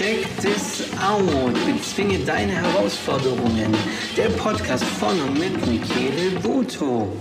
Check 0.00 0.24
this 0.36 0.90
out. 0.98 1.52
Bezwinge 1.66 2.18
deine 2.24 2.52
Herausforderungen. 2.52 3.74
Der 4.16 4.30
Podcast 4.30 4.84
von 4.84 5.20
und 5.20 5.38
mit 5.38 5.66
Michele 5.66 6.42
Voto. 6.42 7.12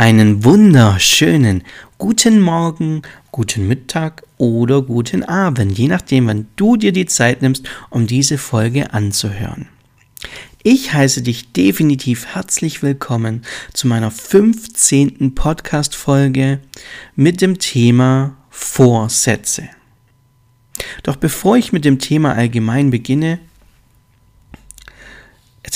Einen 0.00 0.44
wunderschönen 0.44 1.62
guten 1.98 2.40
Morgen, 2.40 3.02
guten 3.30 3.68
Mittag 3.68 4.22
oder 4.38 4.80
guten 4.80 5.22
Abend, 5.24 5.76
je 5.76 5.88
nachdem, 5.88 6.26
wann 6.26 6.46
du 6.56 6.78
dir 6.78 6.92
die 6.92 7.04
Zeit 7.04 7.42
nimmst, 7.42 7.68
um 7.90 8.06
diese 8.06 8.38
Folge 8.38 8.94
anzuhören. 8.94 9.68
Ich 10.62 10.94
heiße 10.94 11.20
dich 11.20 11.52
definitiv 11.52 12.28
herzlich 12.28 12.82
willkommen 12.82 13.42
zu 13.74 13.88
meiner 13.88 14.10
15. 14.10 15.34
Podcast-Folge 15.34 16.60
mit 17.14 17.42
dem 17.42 17.58
Thema 17.58 18.38
Vorsätze. 18.48 19.68
Doch 21.02 21.16
bevor 21.16 21.58
ich 21.58 21.74
mit 21.74 21.84
dem 21.84 21.98
Thema 21.98 22.32
allgemein 22.32 22.88
beginne, 22.88 23.38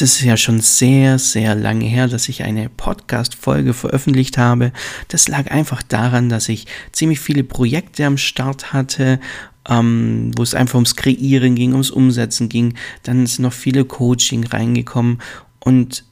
es 0.02 0.16
ist 0.16 0.22
ja 0.22 0.36
schon 0.36 0.60
sehr, 0.60 1.18
sehr 1.18 1.54
lange 1.54 1.84
her, 1.84 2.08
dass 2.08 2.28
ich 2.28 2.42
eine 2.42 2.68
Podcast-Folge 2.68 3.74
veröffentlicht 3.74 4.38
habe. 4.38 4.72
Das 5.08 5.28
lag 5.28 5.50
einfach 5.50 5.82
daran, 5.82 6.28
dass 6.28 6.48
ich 6.48 6.66
ziemlich 6.92 7.20
viele 7.20 7.44
Projekte 7.44 8.04
am 8.06 8.16
Start 8.16 8.72
hatte 8.72 9.20
ähm, 9.68 10.32
wo 10.36 10.42
es 10.42 10.54
einfach 10.54 10.74
ums 10.74 10.96
Kreieren 10.96 11.54
ging, 11.54 11.72
ums 11.72 11.90
Umsetzen 11.90 12.48
ging. 12.48 12.74
Dann 13.02 13.26
sind 13.26 13.42
noch 13.42 13.52
viele 13.52 13.84
Coaching 13.84 14.44
reingekommen 14.44 15.20
und 15.60 16.04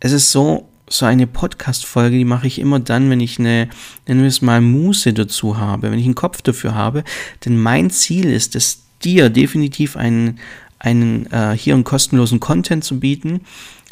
es 0.00 0.12
ist 0.12 0.30
so, 0.30 0.68
so 0.88 1.06
eine 1.06 1.26
Podcast-Folge, 1.26 2.18
die 2.18 2.24
mache 2.24 2.46
ich 2.46 2.58
immer 2.58 2.80
dann, 2.80 3.08
wenn 3.08 3.20
ich 3.20 3.38
eine, 3.38 3.68
nennen 4.06 4.20
wir 4.20 4.28
es 4.28 4.42
mal, 4.42 4.60
Muße 4.60 5.12
dazu 5.12 5.58
habe, 5.58 5.90
wenn 5.90 5.98
ich 5.98 6.04
einen 6.04 6.14
Kopf 6.14 6.42
dafür 6.42 6.74
habe. 6.74 7.04
Denn 7.44 7.56
mein 7.56 7.90
Ziel 7.90 8.26
ist 8.26 8.56
es, 8.56 8.82
dir 9.02 9.30
definitiv 9.30 9.96
einen, 9.96 10.38
einen 10.82 11.30
äh, 11.32 11.56
hier 11.56 11.74
einen 11.74 11.84
kostenlosen 11.84 12.40
Content 12.40 12.84
zu 12.84 12.98
bieten. 12.98 13.42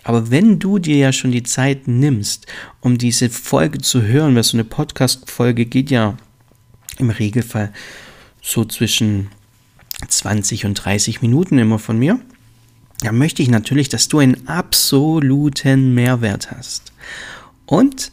Aber 0.02 0.30
wenn 0.30 0.58
du 0.58 0.78
dir 0.78 0.96
ja 0.96 1.12
schon 1.12 1.30
die 1.30 1.44
Zeit 1.44 1.86
nimmst, 1.86 2.46
um 2.80 2.98
diese 2.98 3.30
Folge 3.30 3.78
zu 3.78 4.02
hören, 4.02 4.34
weil 4.34 4.42
so 4.42 4.56
eine 4.56 4.64
Podcast-Folge 4.64 5.66
geht 5.66 5.90
ja 5.90 6.16
im 6.98 7.10
Regelfall 7.10 7.72
so 8.42 8.64
zwischen 8.64 9.28
20 10.06 10.64
und 10.64 10.74
30 10.74 11.22
Minuten 11.22 11.58
immer 11.58 11.78
von 11.78 11.98
mir, 11.98 12.18
dann 13.00 13.18
möchte 13.18 13.42
ich 13.42 13.48
natürlich, 13.48 13.88
dass 13.88 14.08
du 14.08 14.18
einen 14.18 14.48
absoluten 14.48 15.94
Mehrwert 15.94 16.50
hast. 16.50 16.92
Und 17.66 18.10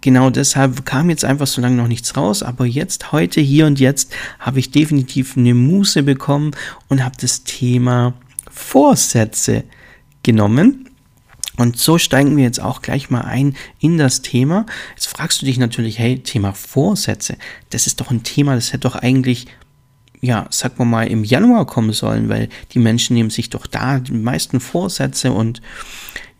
genau 0.00 0.30
deshalb 0.30 0.84
kam 0.84 1.10
jetzt 1.10 1.24
einfach 1.24 1.46
so 1.46 1.60
lange 1.60 1.76
noch 1.76 1.88
nichts 1.88 2.16
raus, 2.16 2.42
aber 2.42 2.66
jetzt, 2.66 3.12
heute, 3.12 3.40
hier 3.40 3.66
und 3.66 3.80
jetzt 3.80 4.12
habe 4.38 4.58
ich 4.58 4.70
definitiv 4.70 5.36
eine 5.36 5.54
Muße 5.54 6.02
bekommen 6.02 6.52
und 6.88 7.04
habe 7.04 7.16
das 7.20 7.44
Thema 7.44 8.14
Vorsätze 8.50 9.64
genommen. 10.22 10.84
Und 11.56 11.76
so 11.76 11.98
steigen 11.98 12.36
wir 12.36 12.44
jetzt 12.44 12.60
auch 12.60 12.82
gleich 12.82 13.10
mal 13.10 13.22
ein 13.22 13.56
in 13.80 13.98
das 13.98 14.22
Thema. 14.22 14.64
Jetzt 14.94 15.06
fragst 15.06 15.42
du 15.42 15.46
dich 15.46 15.58
natürlich, 15.58 15.98
hey, 15.98 16.20
Thema 16.20 16.52
Vorsätze, 16.52 17.36
das 17.70 17.88
ist 17.88 18.00
doch 18.00 18.12
ein 18.12 18.22
Thema, 18.22 18.54
das 18.54 18.72
hätte 18.72 18.88
doch 18.88 18.94
eigentlich 18.94 19.46
ja, 20.20 20.46
sag 20.50 20.78
mal 20.78 21.06
im 21.06 21.24
Januar 21.24 21.66
kommen 21.66 21.92
sollen, 21.92 22.28
weil 22.28 22.48
die 22.72 22.78
Menschen 22.78 23.14
nehmen 23.14 23.30
sich 23.30 23.50
doch 23.50 23.66
da 23.66 23.98
die 24.00 24.12
meisten 24.12 24.60
Vorsätze 24.60 25.32
und 25.32 25.60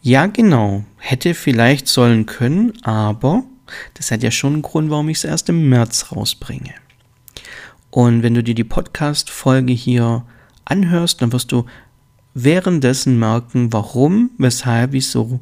ja, 0.01 0.27
genau, 0.27 0.85
hätte 0.97 1.35
vielleicht 1.35 1.89
sollen 1.89 2.27
können, 2.27 2.73
aber 2.83 3.45
das 3.95 4.11
hat 4.11 4.23
ja 4.23 4.31
schon 4.31 4.55
einen 4.55 4.63
Grund, 4.63 4.91
warum 4.91 5.09
ich 5.09 5.19
es 5.19 5.25
erst 5.25 5.49
im 5.49 5.69
März 5.69 6.13
rausbringe. 6.13 6.75
Und 7.91 8.23
wenn 8.23 8.35
du 8.35 8.43
dir 8.43 8.55
die 8.55 8.65
Podcast-Folge 8.65 9.73
hier 9.73 10.25
anhörst, 10.65 11.23
dann 11.23 11.33
wirst 11.33 11.53
du 11.53 11.65
währenddessen 12.35 13.19
merken, 13.19 13.73
warum, 13.73 14.31
weshalb, 14.39 14.93
wieso 14.93 15.41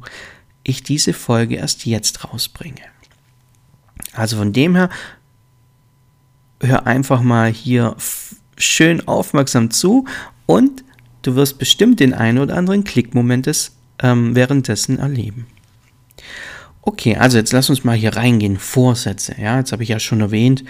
ich 0.63 0.83
diese 0.83 1.13
Folge 1.13 1.55
erst 1.55 1.85
jetzt 1.85 2.23
rausbringe. 2.23 2.81
Also 4.13 4.37
von 4.37 4.53
dem 4.53 4.75
her 4.75 4.89
hör 6.61 6.87
einfach 6.87 7.21
mal 7.21 7.51
hier 7.51 7.95
schön 8.57 9.07
aufmerksam 9.07 9.69
zu 9.69 10.05
und 10.45 10.83
du 11.21 11.35
wirst 11.35 11.59
bestimmt 11.59 11.99
den 11.99 12.13
einen 12.13 12.39
oder 12.39 12.57
anderen 12.57 12.83
Klickmoment 12.83 13.45
des, 13.45 13.77
ähm, 14.01 14.35
währenddessen 14.35 14.97
erleben. 14.97 15.45
Okay, 16.87 17.17
also 17.17 17.37
jetzt 17.37 17.51
lass 17.51 17.69
uns 17.69 17.83
mal 17.83 17.97
hier 17.97 18.15
reingehen. 18.15 18.57
Vorsätze, 18.57 19.35
ja, 19.37 19.57
jetzt 19.57 19.73
habe 19.73 19.83
ich 19.83 19.89
ja 19.89 19.99
schon 19.99 20.21
erwähnt, 20.21 20.63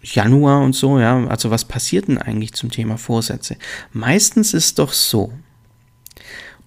Januar 0.00 0.62
und 0.62 0.74
so, 0.74 0.98
ja, 0.98 1.26
also 1.26 1.50
was 1.50 1.66
passiert 1.66 2.08
denn 2.08 2.16
eigentlich 2.16 2.54
zum 2.54 2.70
Thema 2.70 2.96
Vorsätze? 2.96 3.58
Meistens 3.92 4.54
ist 4.54 4.78
doch 4.78 4.94
so. 4.94 5.34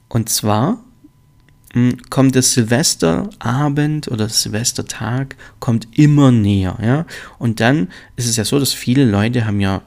Und 0.10 0.30
zwar 0.30 0.84
hm, 1.74 1.98
kommt 2.12 2.36
das 2.36 2.54
Silvesterabend 2.54 4.10
oder 4.10 4.30
Silvestertag 4.30 5.36
kommt 5.60 5.88
immer 5.98 6.32
näher, 6.32 6.78
ja. 6.84 7.08
Und 7.40 7.62
dann 7.62 7.88
ist 8.16 8.28
es 8.28 8.36
ja 8.36 8.46
so, 8.46 8.60
dass 8.60 8.74
viele 8.74 9.06
Leute 9.06 9.48
haben 9.48 9.60
ja 9.60 9.82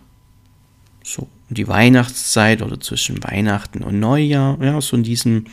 so 1.05 1.29
die 1.49 1.69
Weihnachtszeit 1.69 2.61
oder 2.61 2.81
zwischen 2.81 3.23
Weihnachten 3.23 3.85
und 3.85 4.01
Neujahr, 4.01 4.61
ja, 4.61 4.81
so 4.81 4.97
in 4.97 5.05
diesem, 5.05 5.45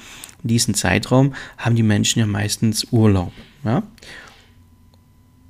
in 0.44 0.50
diesem 0.50 0.74
Zeitraum 0.74 1.34
haben 1.58 1.76
die 1.76 1.84
Menschen 1.84 2.20
ja 2.20 2.26
meistens 2.26 2.88
Urlaub, 2.92 3.32
ja. 3.64 3.84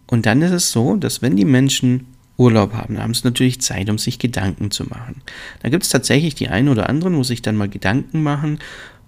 Und 0.08 0.26
dann 0.26 0.42
ist 0.42 0.52
es 0.52 0.72
so, 0.72 0.96
dass 0.96 1.22
wenn 1.22 1.36
die 1.36 1.46
Menschen 1.46 2.08
Urlaub 2.38 2.74
haben, 2.74 2.98
haben 2.98 3.14
sie 3.14 3.26
natürlich 3.26 3.62
Zeit, 3.62 3.90
um 3.90 3.98
sich 3.98 4.18
Gedanken 4.18 4.72
zu 4.72 4.86
machen. 4.86 5.22
Da 5.62 5.70
gibt 5.70 5.84
es 5.84 5.90
tatsächlich 5.90 6.36
die 6.36 6.48
einen 6.48 6.70
oder 6.70 6.90
anderen, 6.90 7.16
wo 7.16 7.24
sich 7.24 7.42
dann 7.42 7.58
mal 7.58 7.70
Gedanken 7.70 8.24
machen, 8.24 8.60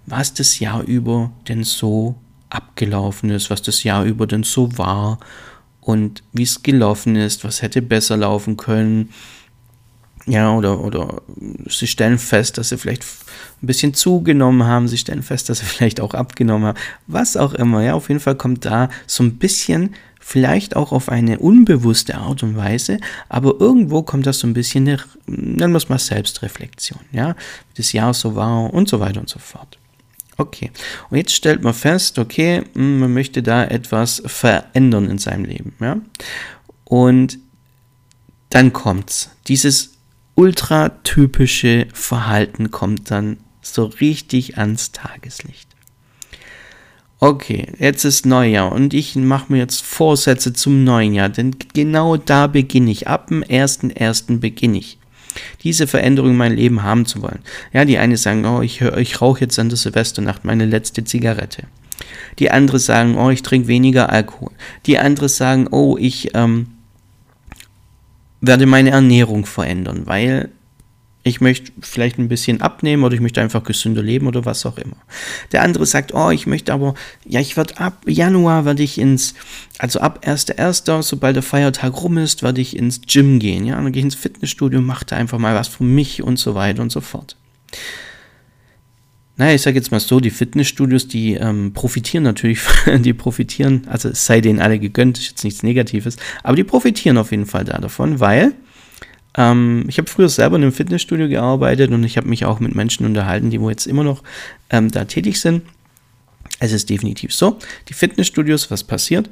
was 0.06 0.34
das 0.34 0.60
Jahr 0.60 0.82
über 0.82 1.32
denn 1.48 1.64
so 1.64 2.16
abgelaufen 2.50 3.30
ist, 3.30 3.50
was 3.50 3.62
das 3.62 3.82
Jahr 3.82 4.04
über 4.04 4.26
denn 4.26 4.42
so 4.42 4.76
war 4.76 5.18
und 5.80 6.22
wie 6.32 6.42
es 6.42 6.62
gelaufen 6.62 7.16
ist, 7.16 7.44
was 7.44 7.62
hätte 7.62 7.82
besser 7.82 8.16
laufen 8.16 8.56
können. 8.56 9.08
Ja, 10.26 10.54
oder, 10.54 10.80
oder 10.80 11.22
sie 11.68 11.86
stellen 11.86 12.18
fest, 12.18 12.56
dass 12.56 12.68
sie 12.68 12.78
vielleicht 12.78 13.04
ein 13.62 13.66
bisschen 13.66 13.92
zugenommen 13.92 14.64
haben, 14.64 14.86
sie 14.86 14.98
stellen 14.98 15.22
fest, 15.22 15.48
dass 15.48 15.58
sie 15.58 15.64
vielleicht 15.66 16.00
auch 16.00 16.14
abgenommen 16.14 16.68
haben, 16.68 16.78
was 17.06 17.36
auch 17.36 17.54
immer. 17.54 17.82
Ja, 17.82 17.94
auf 17.94 18.08
jeden 18.08 18.20
Fall 18.20 18.36
kommt 18.36 18.64
da 18.64 18.88
so 19.06 19.24
ein 19.24 19.38
bisschen, 19.38 19.94
vielleicht 20.20 20.76
auch 20.76 20.92
auf 20.92 21.08
eine 21.08 21.40
unbewusste 21.40 22.16
Art 22.16 22.44
und 22.44 22.56
Weise, 22.56 22.98
aber 23.28 23.56
irgendwo 23.58 24.02
kommt 24.02 24.26
das 24.26 24.38
so 24.38 24.46
ein 24.46 24.54
bisschen, 24.54 24.86
eine, 24.86 24.98
nennen 25.26 25.72
wir 25.72 25.78
es 25.78 25.88
mal 25.88 25.98
Selbstreflexion, 25.98 27.00
ja, 27.10 27.30
wie 27.30 27.76
das 27.76 27.92
Jahr 27.92 28.14
so 28.14 28.36
war 28.36 28.72
und 28.72 28.88
so 28.88 29.00
weiter 29.00 29.20
und 29.20 29.28
so 29.28 29.40
fort. 29.40 29.78
Okay. 30.36 30.70
Und 31.10 31.18
jetzt 31.18 31.34
stellt 31.34 31.62
man 31.62 31.74
fest, 31.74 32.18
okay, 32.18 32.62
hm, 32.74 33.00
man 33.00 33.12
möchte 33.12 33.42
da 33.42 33.64
etwas 33.64 34.22
verändern 34.24 35.10
in 35.10 35.18
seinem 35.18 35.44
Leben, 35.44 35.74
ja. 35.80 35.98
Und 36.84 37.38
dann 38.50 38.72
kommt's. 38.72 39.30
Dieses 39.48 39.91
ultratypische 40.34 41.86
Verhalten 41.92 42.70
kommt 42.70 43.10
dann 43.10 43.38
so 43.60 43.84
richtig 43.84 44.58
ans 44.58 44.92
Tageslicht. 44.92 45.68
Okay, 47.20 47.68
jetzt 47.78 48.04
ist 48.04 48.26
Neujahr 48.26 48.72
und 48.72 48.94
ich 48.94 49.14
mache 49.14 49.52
mir 49.52 49.58
jetzt 49.58 49.82
Vorsätze 49.82 50.52
zum 50.52 50.82
neuen 50.82 51.14
Jahr, 51.14 51.28
denn 51.28 51.54
genau 51.72 52.16
da 52.16 52.48
beginne 52.48 52.90
ich. 52.90 53.06
Ab 53.06 53.28
dem 53.28 53.44
1.1. 53.44 54.40
beginne 54.40 54.78
ich 54.78 54.98
diese 55.62 55.86
Veränderung 55.86 56.32
in 56.32 56.36
meinem 56.36 56.56
Leben 56.56 56.82
haben 56.82 57.06
zu 57.06 57.22
wollen. 57.22 57.38
Ja, 57.72 57.84
die 57.84 57.98
eine 57.98 58.16
sagen, 58.16 58.44
oh, 58.44 58.60
ich, 58.60 58.80
ich 58.80 59.20
rauche 59.20 59.42
jetzt 59.42 59.58
an 59.58 59.68
der 59.68 59.78
Silvesternacht 59.78 60.44
meine 60.44 60.66
letzte 60.66 61.04
Zigarette. 61.04 61.62
Die 62.38 62.50
andere 62.50 62.78
sagen, 62.78 63.16
oh, 63.16 63.30
ich 63.30 63.42
trinke 63.42 63.68
weniger 63.68 64.10
Alkohol. 64.10 64.50
Die 64.86 64.98
andere 64.98 65.28
sagen, 65.28 65.68
oh, 65.70 65.96
ich 65.98 66.34
ähm, 66.34 66.68
werde 68.42 68.66
meine 68.66 68.90
Ernährung 68.90 69.46
verändern, 69.46 70.02
weil 70.04 70.50
ich 71.24 71.40
möchte 71.40 71.70
vielleicht 71.80 72.18
ein 72.18 72.26
bisschen 72.26 72.60
abnehmen 72.60 73.04
oder 73.04 73.14
ich 73.14 73.20
möchte 73.20 73.40
einfach 73.40 73.62
gesünder 73.62 74.02
leben 74.02 74.26
oder 74.26 74.44
was 74.44 74.66
auch 74.66 74.76
immer. 74.76 74.96
Der 75.52 75.62
andere 75.62 75.86
sagt, 75.86 76.12
oh, 76.12 76.30
ich 76.30 76.48
möchte 76.48 76.72
aber, 76.72 76.94
ja, 77.24 77.38
ich 77.38 77.56
werde 77.56 77.78
ab 77.78 78.02
Januar 78.06 78.64
werde 78.64 78.82
ich 78.82 78.98
ins, 78.98 79.34
also 79.78 80.00
ab 80.00 80.24
1.1., 80.26 81.02
sobald 81.02 81.36
der 81.36 81.44
Feiertag 81.44 82.02
rum 82.02 82.18
ist, 82.18 82.42
werde 82.42 82.60
ich 82.60 82.76
ins 82.76 83.02
Gym 83.02 83.38
gehen, 83.38 83.64
ja, 83.64 83.76
dann 83.76 83.92
gehe 83.92 84.00
ich 84.00 84.06
ins 84.06 84.14
Fitnessstudio, 84.16 84.80
mache 84.80 85.06
da 85.06 85.16
einfach 85.16 85.38
mal 85.38 85.54
was 85.54 85.68
für 85.68 85.84
mich 85.84 86.24
und 86.24 86.40
so 86.40 86.56
weiter 86.56 86.82
und 86.82 86.90
so 86.90 87.00
fort. 87.00 87.36
Naja, 89.42 89.56
ich 89.56 89.62
sage 89.62 89.76
jetzt 89.76 89.90
mal 89.90 89.98
so, 89.98 90.20
die 90.20 90.30
Fitnessstudios, 90.30 91.08
die 91.08 91.34
ähm, 91.34 91.72
profitieren 91.72 92.22
natürlich, 92.22 92.60
die 93.00 93.12
profitieren, 93.12 93.82
also 93.88 94.10
es 94.10 94.24
sei 94.24 94.40
denen 94.40 94.60
alle 94.60 94.78
gegönnt, 94.78 95.18
ist 95.18 95.30
jetzt 95.30 95.42
nichts 95.42 95.64
Negatives, 95.64 96.16
aber 96.44 96.54
die 96.54 96.62
profitieren 96.62 97.18
auf 97.18 97.32
jeden 97.32 97.46
Fall 97.46 97.64
da 97.64 97.78
davon, 97.78 98.20
weil 98.20 98.52
ähm, 99.36 99.84
ich 99.88 99.98
habe 99.98 100.08
früher 100.08 100.28
selber 100.28 100.54
in 100.54 100.62
einem 100.62 100.72
Fitnessstudio 100.72 101.28
gearbeitet 101.28 101.90
und 101.90 102.04
ich 102.04 102.16
habe 102.16 102.28
mich 102.28 102.44
auch 102.44 102.60
mit 102.60 102.76
Menschen 102.76 103.04
unterhalten, 103.04 103.50
die 103.50 103.60
wo 103.60 103.68
jetzt 103.68 103.86
immer 103.88 104.04
noch 104.04 104.22
ähm, 104.70 104.92
da 104.92 105.06
tätig 105.06 105.40
sind. 105.40 105.62
Es 106.60 106.70
ist 106.70 106.88
definitiv 106.88 107.34
so. 107.34 107.58
Die 107.88 107.94
Fitnessstudios, 107.94 108.70
was 108.70 108.84
passiert? 108.84 109.28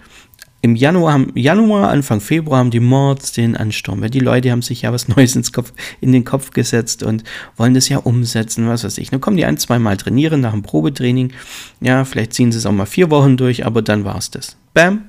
Im 0.63 0.77
Januar, 0.77 1.27
Januar, 1.35 1.89
Anfang 1.89 2.21
Februar 2.21 2.59
haben 2.59 2.71
die 2.71 2.81
Mords 2.81 3.33
den 3.33 3.57
Ansturm. 3.57 4.03
Weil 4.03 4.11
die 4.11 4.21
Leute 4.21 4.51
haben 4.51 4.63
sich 4.63 4.83
ja 4.83 4.93
was 4.93 5.09
Neues 5.17 5.35
ins 5.35 5.53
Kopf, 5.53 5.73
in 6.01 6.13
den 6.13 6.25
Kopf 6.25 6.51
gesetzt 6.51 7.03
und 7.03 7.25
wollen 7.57 7.75
das 7.75 7.89
ja 7.89 7.99
umsetzen, 7.99 8.69
was 8.69 8.85
weiß 8.85 8.99
ich. 8.99 9.11
Dann 9.11 9.21
kommen 9.21 9.37
die 9.37 9.47
ein, 9.47 9.57
zweimal 9.57 9.97
trainieren 9.97 10.41
nach 10.41 10.53
dem 10.53 10.63
Probetraining. 10.63 11.33
Ja, 11.81 12.05
vielleicht 12.05 12.35
ziehen 12.35 12.53
sie 12.53 12.59
es 12.59 12.67
auch 12.67 12.73
mal 12.73 12.87
vier 12.87 13.11
Wochen 13.11 13.37
durch, 13.37 13.65
aber 13.65 13.81
dann 13.81 14.05
war 14.05 14.19
es 14.19 14.31
das. 14.31 14.57
Bam. 14.75 15.09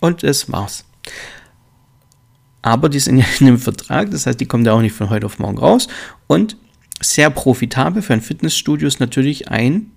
Und 0.00 0.22
es 0.22 0.50
war's. 0.52 0.84
Aber 2.62 2.88
die 2.90 3.00
sind 3.00 3.18
ja 3.18 3.24
in 3.40 3.46
einem 3.46 3.58
Vertrag, 3.58 4.10
das 4.10 4.26
heißt, 4.26 4.40
die 4.40 4.46
kommen 4.46 4.64
da 4.64 4.72
auch 4.72 4.82
nicht 4.82 4.94
von 4.94 5.10
heute 5.10 5.26
auf 5.26 5.38
morgen 5.38 5.58
raus. 5.58 5.88
Und 6.26 6.56
sehr 7.00 7.30
profitabel 7.30 8.02
für 8.02 8.12
ein 8.12 8.20
Fitnessstudio 8.20 8.86
ist 8.86 9.00
natürlich 9.00 9.48
ein, 9.48 9.92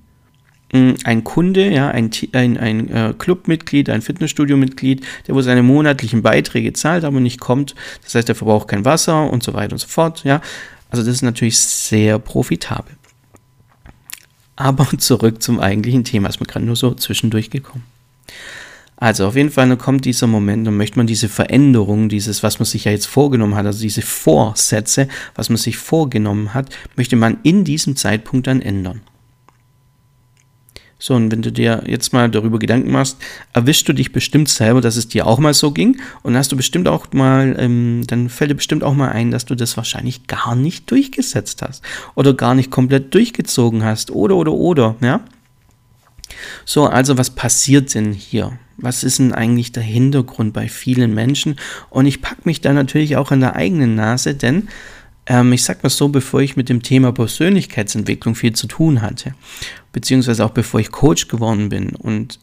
ein 0.74 1.24
Kunde, 1.24 1.70
ja, 1.70 1.90
ein, 1.90 2.10
ein, 2.31 2.58
ein 2.58 2.90
äh, 2.90 3.14
Clubmitglied, 3.18 3.90
ein 3.90 4.02
Fitnessstudio-Mitglied, 4.02 5.06
der 5.28 5.36
wo 5.36 5.42
seine 5.42 5.62
monatlichen 5.62 6.24
Beiträge 6.24 6.74
zahlt, 6.74 7.04
aber 7.04 7.20
nicht 7.20 7.40
kommt. 7.40 7.75
Das 8.04 8.16
heißt, 8.16 8.28
er 8.30 8.36
verbraucht 8.36 8.68
kein 8.68 8.84
Wasser 8.84 9.31
und 9.31 9.44
so 9.44 9.54
weiter 9.54 9.74
und 9.74 9.80
so 9.80 9.88
fort. 9.88 10.24
Ja. 10.24 10.42
Also 10.90 11.06
das 11.06 11.16
ist 11.16 11.22
natürlich 11.22 11.60
sehr 11.60 12.18
profitabel. 12.18 12.96
Aber 14.56 14.88
zurück 14.98 15.44
zum 15.44 15.60
eigentlichen 15.60 16.04
Thema, 16.04 16.30
ist 16.30 16.40
mir 16.40 16.48
gerade 16.48 16.66
nur 16.66 16.75
so 16.75 16.94
zwischendurch 16.96 17.52
gekommen. 17.52 17.84
Also 18.96 19.28
auf 19.28 19.36
jeden 19.36 19.52
Fall 19.52 19.75
kommt 19.78 20.06
dieser 20.06 20.28
Moment 20.28 20.68
und 20.68 20.78
möchte 20.78 20.98
man 20.98 21.08
diese 21.08 21.30
Veränderung, 21.30 22.10
dieses, 22.10 22.42
was 22.42 22.60
man 22.60 22.66
sich 22.66 22.86
ja 22.86 22.92
jetzt 22.92 23.08
vorgenommen 23.08 23.56
hat, 23.56 23.66
also 23.66 23.81
diese 23.81 24.02
Vorsätze, 24.02 25.08
was 25.36 25.50
man 25.50 25.58
sich 25.58 25.78
vorgenommen 25.78 26.54
hat, 26.54 26.70
möchte 26.96 27.16
man 27.16 27.38
in 27.44 27.64
diesem 27.64 27.96
Zeitpunkt 27.96 28.48
dann 28.48 28.62
ändern. 28.62 29.02
So, 31.06 31.16
und 31.16 31.34
wenn 31.34 31.42
du 31.42 31.52
dir 31.52 31.84
jetzt 31.86 32.14
mal 32.14 32.30
darüber 32.30 32.60
Gedanken 32.60 32.90
machst, 32.90 33.18
erwischst 33.52 33.90
du 33.90 33.92
dich 33.92 34.14
bestimmt 34.14 34.48
selber, 34.48 34.80
dass 34.80 34.96
es 34.96 35.10
dir 35.10 35.28
auch 35.28 35.38
mal 35.38 35.54
so 35.54 35.72
ging 35.72 36.00
und 36.22 36.38
hast 36.38 36.54
du 36.54 36.56
bestimmt 36.56 36.88
auch 36.88 37.12
mal, 37.12 37.58
ähm, 37.60 38.04
dann 38.08 38.30
fällt 38.30 38.52
dir 38.52 38.56
bestimmt 38.56 38.86
auch 38.86 38.94
mal 38.94 39.10
ein, 39.10 39.30
dass 39.30 39.44
du 39.44 39.54
das 39.54 39.76
wahrscheinlich 39.76 40.28
gar 40.28 40.56
nicht 40.56 40.90
durchgesetzt 40.90 41.62
hast 41.62 41.84
oder 42.16 42.34
gar 42.34 42.56
nicht 42.56 42.72
komplett 42.72 43.14
durchgezogen 43.14 43.84
hast 43.84 44.12
oder, 44.12 44.38
oder, 44.38 44.54
oder, 44.54 44.96
ja. 45.02 45.20
So, 46.64 46.86
also 46.86 47.18
was 47.18 47.32
passiert 47.32 47.94
denn 47.94 48.14
hier? 48.14 48.58
Was 48.78 49.04
ist 49.04 49.20
denn 49.20 49.34
eigentlich 49.34 49.74
der 49.74 49.84
Hintergrund 49.84 50.54
bei 50.54 50.70
vielen 50.70 51.14
Menschen? 51.14 51.58
Und 51.90 52.06
ich 52.06 52.22
packe 52.22 52.44
mich 52.46 52.62
da 52.62 52.72
natürlich 52.72 53.18
auch 53.18 53.32
an 53.32 53.42
der 53.42 53.58
eigenen 53.58 53.96
Nase, 53.96 54.36
denn 54.36 54.70
ähm, 55.26 55.52
ich 55.52 55.66
sag 55.66 55.84
mal 55.84 55.90
so, 55.90 56.08
bevor 56.08 56.42
ich 56.42 56.56
mit 56.56 56.70
dem 56.70 56.82
Thema 56.82 57.12
Persönlichkeitsentwicklung 57.12 58.36
viel 58.36 58.54
zu 58.54 58.68
tun 58.68 59.02
hatte, 59.02 59.36
beziehungsweise 59.94 60.44
auch 60.44 60.51
bevor 60.51 60.81
ich 60.81 60.92
Coach 60.92 61.30
geworden 61.30 61.69
bin, 61.69 61.95
und 61.95 62.40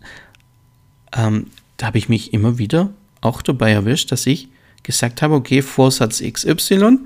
ähm, 1.14 1.48
da 1.76 1.86
habe 1.86 1.98
ich 1.98 2.08
mich 2.08 2.32
immer 2.32 2.56
wieder 2.56 2.90
auch 3.20 3.42
dabei 3.42 3.72
erwischt, 3.72 4.10
dass 4.12 4.26
ich 4.26 4.48
gesagt 4.82 5.20
habe, 5.20 5.34
okay, 5.34 5.60
Vorsatz 5.60 6.22
XY, 6.22 7.00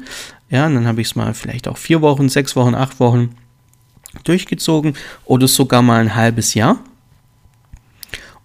ja, 0.50 0.66
und 0.66 0.74
dann 0.76 0.86
habe 0.86 1.00
ich 1.00 1.08
es 1.08 1.16
mal 1.16 1.34
vielleicht 1.34 1.66
auch 1.66 1.78
vier 1.78 2.00
Wochen, 2.00 2.28
sechs 2.28 2.54
Wochen, 2.54 2.74
acht 2.74 3.00
Wochen 3.00 3.34
durchgezogen 4.22 4.94
oder 5.24 5.48
sogar 5.48 5.82
mal 5.82 6.00
ein 6.00 6.14
halbes 6.14 6.54
Jahr. 6.54 6.78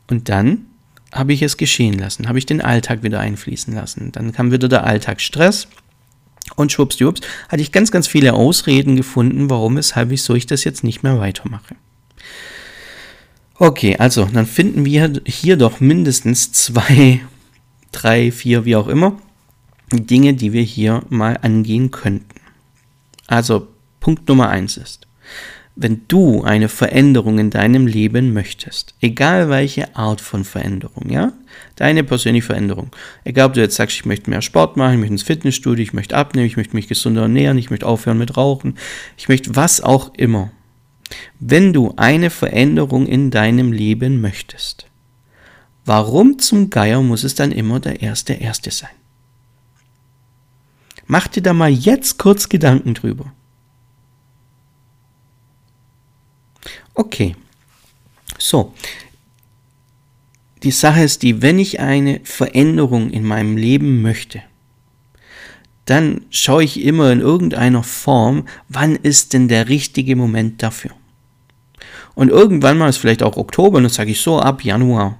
Und 0.09 0.29
dann 0.29 0.65
habe 1.13 1.33
ich 1.33 1.41
es 1.41 1.57
geschehen 1.57 1.97
lassen, 1.99 2.27
habe 2.27 2.39
ich 2.39 2.45
den 2.45 2.61
Alltag 2.61 3.03
wieder 3.03 3.19
einfließen 3.19 3.73
lassen. 3.73 4.11
Dann 4.11 4.31
kam 4.31 4.51
wieder 4.51 4.67
der 4.67 4.85
Alltagsstress 4.85 5.67
und 6.55 6.71
schwuppsdiwupps 6.71 7.21
hatte 7.49 7.61
ich 7.61 7.71
ganz, 7.71 7.91
ganz 7.91 8.07
viele 8.07 8.33
Ausreden 8.33 8.95
gefunden, 8.95 9.49
warum, 9.49 9.75
weshalb, 9.75 10.09
wieso 10.09 10.35
ich 10.35 10.47
das 10.47 10.63
jetzt 10.63 10.83
nicht 10.83 11.03
mehr 11.03 11.19
weitermache. 11.19 11.75
Okay, 13.55 13.97
also 13.97 14.25
dann 14.31 14.45
finden 14.45 14.85
wir 14.85 15.21
hier 15.25 15.57
doch 15.57 15.81
mindestens 15.81 16.51
zwei, 16.53 17.21
drei, 17.91 18.31
vier, 18.31 18.63
wie 18.63 18.77
auch 18.77 18.87
immer, 18.87 19.17
Dinge, 19.91 20.33
die 20.33 20.53
wir 20.53 20.61
hier 20.61 21.03
mal 21.09 21.37
angehen 21.41 21.91
könnten. 21.91 22.39
Also 23.27 23.67
Punkt 23.99 24.27
Nummer 24.29 24.49
eins 24.49 24.77
ist, 24.77 25.07
wenn 25.75 26.01
du 26.07 26.43
eine 26.43 26.69
Veränderung 26.69 27.39
in 27.39 27.49
deinem 27.49 27.87
Leben 27.87 28.33
möchtest, 28.33 28.95
egal 29.01 29.49
welche 29.49 29.95
Art 29.95 30.21
von 30.21 30.43
Veränderung, 30.43 31.09
ja, 31.09 31.33
deine 31.75 32.03
persönliche 32.03 32.47
Veränderung, 32.47 32.91
egal 33.23 33.47
ob 33.47 33.53
du 33.53 33.61
jetzt 33.61 33.75
sagst, 33.75 33.95
ich 33.95 34.05
möchte 34.05 34.29
mehr 34.29 34.41
Sport 34.41 34.77
machen, 34.77 34.93
ich 34.93 34.99
möchte 34.99 35.13
ins 35.13 35.23
Fitnessstudio, 35.23 35.83
ich 35.83 35.93
möchte 35.93 36.15
abnehmen, 36.15 36.47
ich 36.47 36.57
möchte 36.57 36.75
mich 36.75 36.87
gesünder 36.87 37.23
ernähren, 37.23 37.57
ich 37.57 37.69
möchte 37.69 37.87
aufhören 37.87 38.17
mit 38.17 38.35
Rauchen, 38.35 38.75
ich 39.17 39.29
möchte 39.29 39.55
was 39.55 39.81
auch 39.81 40.13
immer. 40.15 40.51
Wenn 41.39 41.73
du 41.73 41.93
eine 41.95 42.29
Veränderung 42.29 43.07
in 43.07 43.31
deinem 43.31 43.71
Leben 43.71 44.21
möchtest, 44.21 44.87
warum 45.85 46.39
zum 46.39 46.69
Geier 46.69 47.01
muss 47.01 47.23
es 47.23 47.35
dann 47.35 47.51
immer 47.51 47.79
der 47.79 48.01
erste 48.01 48.33
Erste 48.33 48.71
sein? 48.71 48.89
Mach 51.07 51.27
dir 51.27 51.41
da 51.41 51.53
mal 51.53 51.71
jetzt 51.71 52.19
kurz 52.19 52.49
Gedanken 52.49 52.93
drüber. 52.93 53.33
Okay. 56.93 57.35
So. 58.37 58.73
Die 60.61 60.71
Sache 60.71 61.03
ist 61.03 61.23
die, 61.23 61.41
wenn 61.41 61.57
ich 61.57 61.79
eine 61.79 62.19
Veränderung 62.23 63.09
in 63.09 63.23
meinem 63.23 63.57
Leben 63.57 64.01
möchte, 64.01 64.43
dann 65.85 66.25
schaue 66.29 66.63
ich 66.63 66.83
immer 66.83 67.11
in 67.11 67.21
irgendeiner 67.21 67.81
Form, 67.81 68.47
wann 68.67 68.95
ist 68.95 69.33
denn 69.33 69.47
der 69.47 69.69
richtige 69.69 70.15
Moment 70.15 70.61
dafür. 70.61 70.91
Und 72.19 72.27
irgendwann 72.27 72.77
mal 72.77 72.89
ist 72.89 72.97
vielleicht 72.97 73.23
auch 73.23 73.37
Oktober 73.37 73.77
und 73.77 73.83
dann 73.83 73.93
sage 73.93 74.11
ich 74.11 74.19
so 74.19 74.41
ab 74.41 74.65
Januar. 74.65 75.17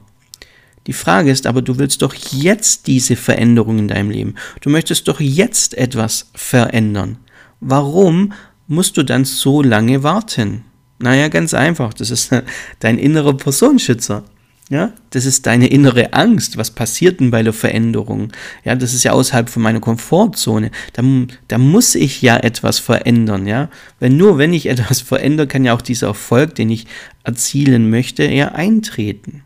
Die 0.86 0.92
Frage 0.92 1.32
ist 1.32 1.48
aber, 1.48 1.62
du 1.62 1.78
willst 1.78 2.02
doch 2.02 2.14
jetzt 2.14 2.88
diese 2.88 3.16
Veränderung 3.16 3.80
in 3.80 3.88
deinem 3.88 4.10
Leben. 4.10 4.36
Du 4.60 4.70
möchtest 4.70 5.08
doch 5.08 5.22
jetzt 5.22 5.78
etwas 5.78 6.30
verändern. 6.36 7.18
Warum 7.62 8.34
musst 8.68 8.98
du 8.98 9.04
dann 9.04 9.24
so 9.24 9.62
lange 9.62 10.04
warten? 10.04 10.66
Naja, 10.98 11.30
ganz 11.30 11.54
einfach. 11.54 11.94
Das 11.94 12.10
ist 12.10 12.32
dein 12.82 12.98
innerer 12.98 13.38
Personenschützer. 13.38 14.26
Ja, 14.70 14.94
das 15.10 15.26
ist 15.26 15.48
deine 15.48 15.66
innere 15.66 16.14
Angst. 16.14 16.58
Was 16.58 16.70
passiert 16.70 17.20
denn 17.20 17.32
bei 17.32 17.42
der 17.42 17.54
Veränderung? 17.54 18.32
Ja, 18.64 18.76
das 18.76 18.94
ist 18.94 19.04
ja 19.04 19.14
außerhalb 19.14 19.50
von 19.50 19.64
meiner 19.64 19.80
Komfortzone. 19.80 20.70
Da, 20.94 21.02
da 21.48 21.58
muss 21.58 21.96
ich 21.96 22.22
ja 22.22 22.38
etwas 22.38 22.78
verändern. 22.78 23.48
Ja, 23.48 23.70
weil 24.00 24.12
nur 24.12 24.38
wenn 24.38 24.54
ich 24.54 24.66
etwas 24.70 25.02
verändere, 25.02 25.48
kann 25.48 25.66
ja 25.66 25.74
auch 25.74 25.82
dieser 25.82 26.08
Erfolg, 26.08 26.54
den 26.54 26.70
ich 26.70 26.86
erzielen 27.24 27.90
möchte, 27.90 28.26
ja 28.26 28.50
eintreten. 28.50 29.44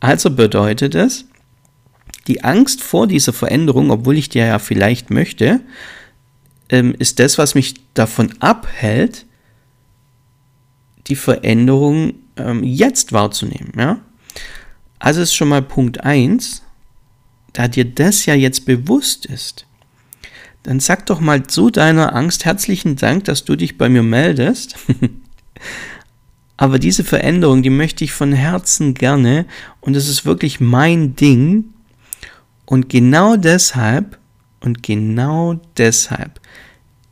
Also 0.00 0.30
bedeutet 0.30 0.94
es, 0.94 1.24
die 2.26 2.44
Angst 2.44 2.82
vor 2.82 3.06
dieser 3.06 3.32
Veränderung, 3.32 3.90
obwohl 3.90 4.18
ich 4.18 4.28
die 4.28 4.38
ja 4.38 4.58
vielleicht 4.58 5.10
möchte, 5.10 5.60
ähm, 6.68 6.94
ist 6.98 7.20
das, 7.20 7.38
was 7.38 7.54
mich 7.54 7.74
davon 7.94 8.34
abhält, 8.40 9.24
die 11.06 11.16
Veränderung 11.16 12.14
ähm, 12.36 12.64
jetzt 12.64 13.12
wahrzunehmen. 13.12 13.72
Ja? 13.76 14.00
Also 15.06 15.20
ist 15.20 15.36
schon 15.36 15.50
mal 15.50 15.62
Punkt 15.62 16.02
1, 16.02 16.64
da 17.52 17.68
dir 17.68 17.84
das 17.84 18.26
ja 18.26 18.34
jetzt 18.34 18.66
bewusst 18.66 19.24
ist, 19.24 19.64
dann 20.64 20.80
sag 20.80 21.06
doch 21.06 21.20
mal 21.20 21.46
zu 21.46 21.70
deiner 21.70 22.16
Angst 22.16 22.44
herzlichen 22.44 22.96
Dank, 22.96 23.22
dass 23.22 23.44
du 23.44 23.54
dich 23.54 23.78
bei 23.78 23.88
mir 23.88 24.02
meldest. 24.02 24.74
Aber 26.56 26.80
diese 26.80 27.04
Veränderung, 27.04 27.62
die 27.62 27.70
möchte 27.70 28.02
ich 28.02 28.10
von 28.10 28.32
Herzen 28.32 28.94
gerne 28.94 29.46
und 29.80 29.94
es 29.94 30.08
ist 30.08 30.24
wirklich 30.24 30.58
mein 30.58 31.14
Ding. 31.14 31.66
Und 32.64 32.88
genau 32.88 33.36
deshalb, 33.36 34.18
und 34.58 34.82
genau 34.82 35.60
deshalb 35.76 36.40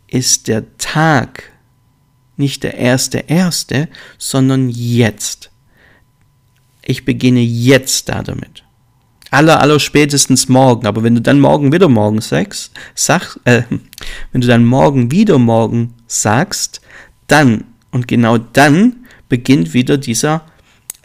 ist 0.09 0.49
der 0.49 0.77
Tag 0.79 1.45
nicht 2.37 2.65
der 2.65 2.75
erste 2.75 3.19
erste, 3.19 3.89
sondern 4.19 4.69
jetzt. 4.69 5.53
Ich 6.85 7.05
beginne 7.05 7.41
jetzt 7.41 8.09
da 8.09 8.23
damit. 8.23 8.65
Aller, 9.31 9.61
aller 9.61 9.81
spätestens 9.81 10.49
morgen. 10.49 10.87
Aber 10.87 11.03
wenn 11.03 11.15
du 11.15 11.23
dann 11.23 11.41
morgen 11.41 11.73
wieder 11.73 11.89
morgen 11.89 12.21
sagst, 12.21 12.73
sag, 12.95 13.39
äh, 13.45 13.63
wenn 14.33 14.41
du 14.41 14.47
dann 14.47 14.65
morgen 14.65 15.11
wieder 15.11 15.39
morgen 15.39 15.95
sagst, 16.07 16.81
dann 17.27 17.65
und 17.91 18.07
genau 18.07 18.39
dann 18.39 19.07
beginnt 19.29 19.75
wieder 19.75 19.97
dieser, 19.97 20.45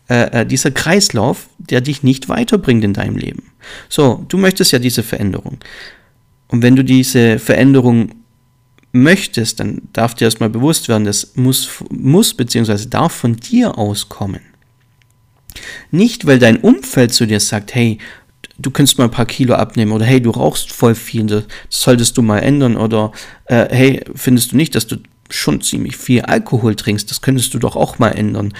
äh, 0.09 0.41
äh 0.41 0.45
dieser 0.45 0.71
Kreislauf, 0.71 1.49
der 1.57 1.81
dich 1.81 2.03
nicht 2.03 2.29
weiterbringt 2.29 2.83
in 2.83 2.93
deinem 2.93 3.17
Leben. 3.17 3.51
So, 3.87 4.25
du 4.27 4.37
möchtest 4.37 4.71
ja 4.71 4.79
diese 4.79 5.03
Veränderung. 5.03 5.57
Und 6.47 6.61
wenn 6.61 6.75
du 6.75 6.83
diese 6.83 7.39
Veränderung 7.39 8.11
möchtest, 8.91 9.59
dann 9.59 9.83
darf 9.93 10.15
dir 10.15 10.25
erstmal 10.25 10.49
bewusst 10.49 10.89
werden, 10.89 11.05
das 11.05 11.35
muss, 11.35 11.69
muss 11.89 12.33
bzw. 12.33 12.87
darf 12.87 13.13
von 13.13 13.35
dir 13.35 13.77
auskommen. 13.77 14.41
Nicht, 15.91 16.25
weil 16.25 16.39
dein 16.39 16.57
Umfeld 16.57 17.13
zu 17.13 17.25
dir 17.25 17.39
sagt, 17.39 17.75
hey, 17.75 17.97
du 18.57 18.71
könntest 18.71 18.97
mal 18.97 19.05
ein 19.05 19.11
paar 19.11 19.25
Kilo 19.25 19.55
abnehmen 19.55 19.91
oder 19.91 20.05
hey, 20.05 20.21
du 20.21 20.29
rauchst 20.29 20.71
voll 20.71 20.95
viel, 20.95 21.25
das 21.25 21.45
solltest 21.69 22.17
du 22.17 22.21
mal 22.21 22.39
ändern 22.39 22.77
oder 22.77 23.11
äh, 23.45 23.67
hey, 23.69 24.03
findest 24.15 24.51
du 24.51 24.57
nicht, 24.57 24.75
dass 24.75 24.87
du 24.87 24.97
schon 25.29 25.61
ziemlich 25.61 25.95
viel 25.97 26.21
Alkohol 26.21 26.75
trinkst, 26.75 27.09
das 27.09 27.21
könntest 27.21 27.53
du 27.53 27.59
doch 27.59 27.75
auch 27.75 27.99
mal 27.99 28.09
ändern. 28.09 28.53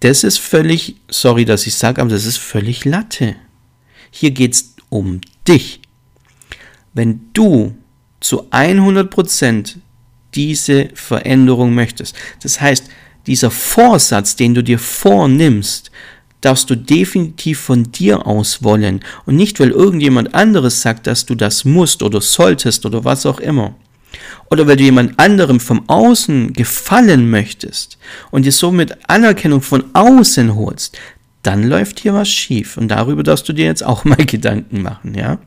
Das 0.00 0.24
ist 0.24 0.38
völlig, 0.38 0.96
sorry, 1.08 1.44
dass 1.44 1.66
ich 1.66 1.74
sage, 1.74 2.00
aber 2.00 2.10
das 2.10 2.24
ist 2.24 2.38
völlig 2.38 2.84
Latte. 2.84 3.36
Hier 4.10 4.30
geht 4.30 4.54
es 4.54 4.74
um 4.88 5.20
dich. 5.46 5.80
Wenn 6.94 7.20
du 7.32 7.76
zu 8.20 8.50
100% 8.50 9.76
diese 10.34 10.88
Veränderung 10.94 11.74
möchtest, 11.74 12.16
das 12.42 12.60
heißt, 12.60 12.88
dieser 13.28 13.50
Vorsatz, 13.50 14.34
den 14.34 14.54
du 14.54 14.64
dir 14.64 14.78
vornimmst, 14.78 15.90
darfst 16.40 16.70
du 16.70 16.76
definitiv 16.76 17.60
von 17.60 17.90
dir 17.92 18.26
aus 18.26 18.62
wollen 18.62 19.00
und 19.26 19.36
nicht, 19.36 19.60
weil 19.60 19.70
irgendjemand 19.70 20.34
anderes 20.34 20.82
sagt, 20.82 21.06
dass 21.06 21.26
du 21.26 21.34
das 21.34 21.64
musst 21.64 22.02
oder 22.02 22.20
solltest 22.20 22.86
oder 22.86 23.04
was 23.04 23.26
auch 23.26 23.40
immer. 23.40 23.74
Oder 24.50 24.66
weil 24.66 24.76
du 24.76 24.84
jemand 24.84 25.18
anderem 25.18 25.60
vom 25.60 25.88
Außen 25.88 26.52
gefallen 26.54 27.28
möchtest 27.28 27.98
und 28.30 28.44
dir 28.44 28.52
somit 28.52 28.96
Anerkennung 29.08 29.60
von 29.60 29.84
außen 29.92 30.54
holst, 30.54 30.98
dann 31.42 31.64
läuft 31.64 32.00
hier 32.00 32.14
was 32.14 32.28
schief 32.28 32.76
und 32.76 32.88
darüber 32.88 33.22
darfst 33.22 33.48
du 33.48 33.52
dir 33.52 33.66
jetzt 33.66 33.84
auch 33.84 34.04
mal 34.04 34.16
Gedanken 34.26 34.82
machen, 34.82 35.14
ja? 35.14 35.38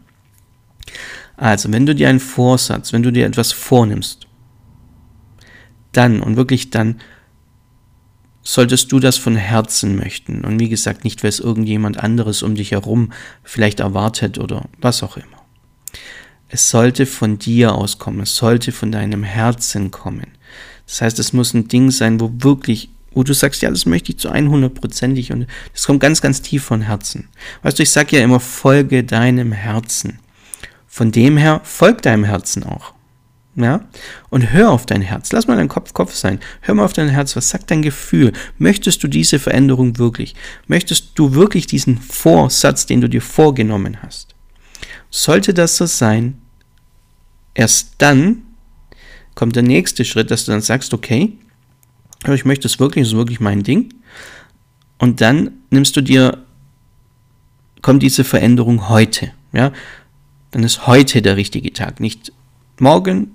Also, 1.38 1.72
wenn 1.72 1.88
du 1.88 1.96
dir 1.96 2.08
einen 2.08 2.20
Vorsatz, 2.20 2.94
wenn 2.94 3.02
du 3.02 3.12
dir 3.12 3.26
etwas 3.26 3.52
vornimmst, 3.52 4.28
dann 5.92 6.22
und 6.22 6.36
wirklich 6.36 6.70
dann 6.70 7.02
solltest 8.44 8.92
du 8.92 9.00
das 9.00 9.18
von 9.18 9.36
Herzen 9.36 9.96
möchten. 9.96 10.44
Und 10.44 10.60
wie 10.60 10.70
gesagt, 10.70 11.04
nicht, 11.04 11.24
weil 11.24 11.30
es 11.30 11.40
irgendjemand 11.40 11.98
anderes 11.98 12.44
um 12.44 12.56
dich 12.56 12.72
herum 12.72 13.12
vielleicht 13.44 13.80
erwartet 13.80 14.38
oder 14.38 14.66
was 14.80 15.04
auch 15.04 15.18
immer. 15.18 15.28
Es 16.50 16.70
sollte 16.70 17.06
von 17.06 17.40
dir 17.40 17.76
auskommen, 17.76 18.22
es 18.22 18.36
sollte 18.36 18.72
von 18.72 18.92
deinem 18.92 19.24
Herzen 19.24 19.92
kommen. 19.92 20.28
Das 20.86 21.02
heißt, 21.02 21.20
es 21.20 21.32
muss 21.32 21.54
ein 21.54 21.70
Ding 21.70 21.92
sein, 21.92 22.20
wo 22.20 22.30
wirklich, 22.40 22.90
wo 23.14 23.24
du 23.24 23.34
sagst, 23.34 23.62
ja, 23.62 23.70
das 23.70 23.86
möchte 23.86 24.12
ich 24.12 24.20
zu 24.20 24.30
100%ig 24.30 25.32
und 25.32 25.48
das 25.72 25.86
kommt 25.86 26.02
ganz, 26.02 26.22
ganz 26.22 26.42
tief 26.42 26.64
von 26.64 26.82
Herzen. 26.82 27.30
Weißt 27.62 27.80
du, 27.80 27.84
ich 27.84 27.92
sage 27.92 28.18
ja 28.18 28.24
immer, 28.24 28.42
folge 28.42 29.04
deinem 29.04 29.54
Herzen. 29.54 30.20
Von 30.88 31.14
dem 31.14 31.38
her, 31.38 31.62
folg 31.64 32.02
deinem 32.02 32.26
Herzen 32.26 32.64
auch. 32.64 32.94
Ja? 33.56 33.82
Und 34.30 34.52
hör 34.52 34.72
auf 34.72 34.86
dein 34.86 35.02
Herz. 35.02 35.32
Lass 35.32 35.48
mal 35.48 35.58
dein 35.58 35.68
Kopf 35.68 35.94
Kopf 35.94 36.14
sein. 36.14 36.40
Hör 36.62 36.76
mal 36.76 36.86
auf 36.86 36.94
dein 36.94 37.10
Herz. 37.10 37.36
Was 37.36 37.50
sagt 37.50 37.70
dein 37.72 37.82
Gefühl? 37.82 38.32
Möchtest 38.58 39.04
du 39.04 39.08
diese 39.08 39.40
Veränderung 39.40 39.98
wirklich? 39.98 40.36
Möchtest 40.68 41.12
du 41.16 41.34
wirklich 41.34 41.68
diesen 41.68 41.98
Vorsatz, 41.98 42.86
den 42.86 43.02
du 43.02 43.10
dir 43.10 43.22
vorgenommen 43.22 44.02
hast? 44.02 44.36
Sollte 45.10 45.54
das 45.54 45.76
so 45.76 45.86
sein, 45.86 46.40
erst 47.54 47.96
dann 47.98 48.44
kommt 49.36 49.56
der 49.56 49.64
nächste 49.64 50.06
Schritt, 50.06 50.32
dass 50.32 50.46
du 50.46 50.52
dann 50.52 50.62
sagst, 50.62 50.94
okay, 50.94 51.38
ich 52.34 52.46
möchte 52.46 52.68
es 52.68 52.80
wirklich, 52.80 53.04
das 53.04 53.14
ist 53.14 53.18
wirklich 53.18 53.40
mein 53.40 53.64
Ding. 53.64 53.94
Und 54.98 55.20
dann 55.20 55.52
nimmst 55.72 55.98
du 55.98 56.02
dir, 56.02 56.46
kommt 57.82 58.04
diese 58.04 58.24
Veränderung 58.24 58.88
heute. 58.88 59.32
Ja? 59.52 59.74
Dann 60.52 60.64
ist 60.64 60.88
heute 60.88 61.22
der 61.22 61.36
richtige 61.36 61.74
Tag, 61.74 62.00
nicht 62.00 62.32
morgen, 62.80 63.32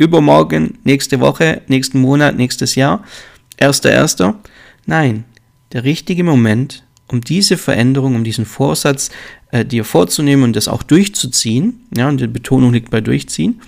übermorgen, 0.00 0.78
nächste 0.82 1.20
Woche, 1.20 1.60
nächsten 1.68 2.00
Monat, 2.00 2.36
nächstes 2.36 2.74
Jahr, 2.74 3.04
erster, 3.58 3.92
erster. 3.92 4.34
Nein, 4.86 5.24
der 5.72 5.84
richtige 5.84 6.24
Moment, 6.24 6.84
um 7.06 7.20
diese 7.20 7.58
Veränderung, 7.58 8.14
um 8.14 8.24
diesen 8.24 8.46
Vorsatz 8.46 9.10
äh, 9.52 9.62
dir 9.64 9.84
vorzunehmen 9.84 10.44
und 10.44 10.56
das 10.56 10.68
auch 10.68 10.82
durchzuziehen, 10.82 11.86
ja, 11.94 12.08
und 12.08 12.18
die 12.18 12.26
Betonung 12.26 12.72
liegt 12.72 12.90
bei 12.90 13.02
durchziehen, 13.02 13.60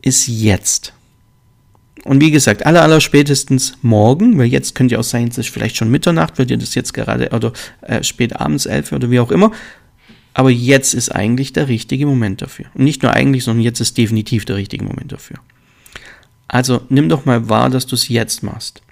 ist 0.00 0.26
jetzt. 0.26 0.94
Und 2.04 2.22
wie 2.22 2.30
gesagt, 2.30 2.64
aller, 2.64 2.82
aller 2.82 3.00
spätestens 3.02 3.74
morgen, 3.82 4.38
weil 4.38 4.46
jetzt 4.46 4.74
könnte 4.74 4.94
ja 4.94 5.00
auch 5.00 5.04
sein, 5.04 5.28
es 5.28 5.38
ist 5.38 5.50
vielleicht 5.50 5.76
schon 5.76 5.90
Mitternacht, 5.90 6.38
weil 6.38 6.46
dir 6.46 6.56
das 6.56 6.74
jetzt 6.74 6.94
gerade, 6.94 7.28
oder 7.28 7.52
äh, 7.82 8.02
spät 8.02 8.34
abends, 8.36 8.64
elf 8.64 8.90
oder 8.90 9.10
wie 9.10 9.20
auch 9.20 9.30
immer, 9.30 9.52
aber 10.34 10.50
jetzt 10.50 10.94
ist 10.94 11.10
eigentlich 11.10 11.52
der 11.52 11.68
richtige 11.68 12.06
Moment 12.06 12.42
dafür. 12.42 12.66
Und 12.74 12.84
nicht 12.84 13.02
nur 13.02 13.12
eigentlich, 13.12 13.44
sondern 13.44 13.62
jetzt 13.62 13.80
ist 13.80 13.98
definitiv 13.98 14.44
der 14.44 14.56
richtige 14.56 14.84
Moment 14.84 15.12
dafür. 15.12 15.36
Also 16.48 16.82
nimm 16.88 17.08
doch 17.08 17.24
mal 17.24 17.48
wahr, 17.48 17.70
dass 17.70 17.86
du 17.86 17.94
es 17.94 18.08
jetzt 18.08 18.42
machst. 18.42 18.82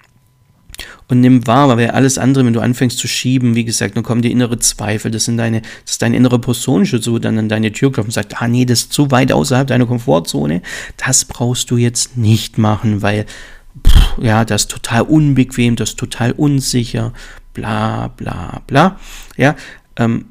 Und 1.07 1.19
nimm 1.19 1.45
wahr, 1.45 1.75
weil 1.77 1.91
alles 1.91 2.17
andere, 2.17 2.45
wenn 2.45 2.53
du 2.53 2.61
anfängst 2.61 2.97
zu 2.97 3.07
schieben, 3.07 3.53
wie 3.53 3.65
gesagt, 3.65 3.97
dann 3.97 4.03
kommen 4.03 4.21
die 4.21 4.31
innere 4.31 4.57
Zweifel, 4.59 5.11
das 5.11 5.25
sind 5.25 5.37
deine, 5.37 5.61
das 5.61 5.93
ist 5.93 6.01
dein 6.01 6.13
innerer 6.13 6.39
Personenschutz, 6.39 7.07
wo 7.07 7.19
dann 7.19 7.37
an 7.37 7.49
deine 7.49 7.71
Tür 7.71 7.91
klopft 7.91 8.07
und 8.07 8.13
sagt, 8.13 8.41
ah 8.41 8.47
nee, 8.47 8.65
das 8.65 8.81
ist 8.81 8.93
zu 8.93 9.11
weit 9.11 9.31
außerhalb 9.31 9.67
deiner 9.67 9.85
Komfortzone. 9.85 10.61
Das 10.97 11.25
brauchst 11.25 11.69
du 11.69 11.77
jetzt 11.77 12.17
nicht 12.17 12.57
machen, 12.57 13.01
weil, 13.01 13.25
pff, 13.85 14.17
ja, 14.21 14.45
das 14.45 14.63
ist 14.63 14.71
total 14.71 15.01
unbequem, 15.01 15.75
das 15.75 15.89
ist 15.89 15.99
total 15.99 16.31
unsicher, 16.31 17.13
bla, 17.53 18.07
bla, 18.07 18.61
bla. 18.65 18.99
Ja, 19.37 19.55
ähm, 19.97 20.25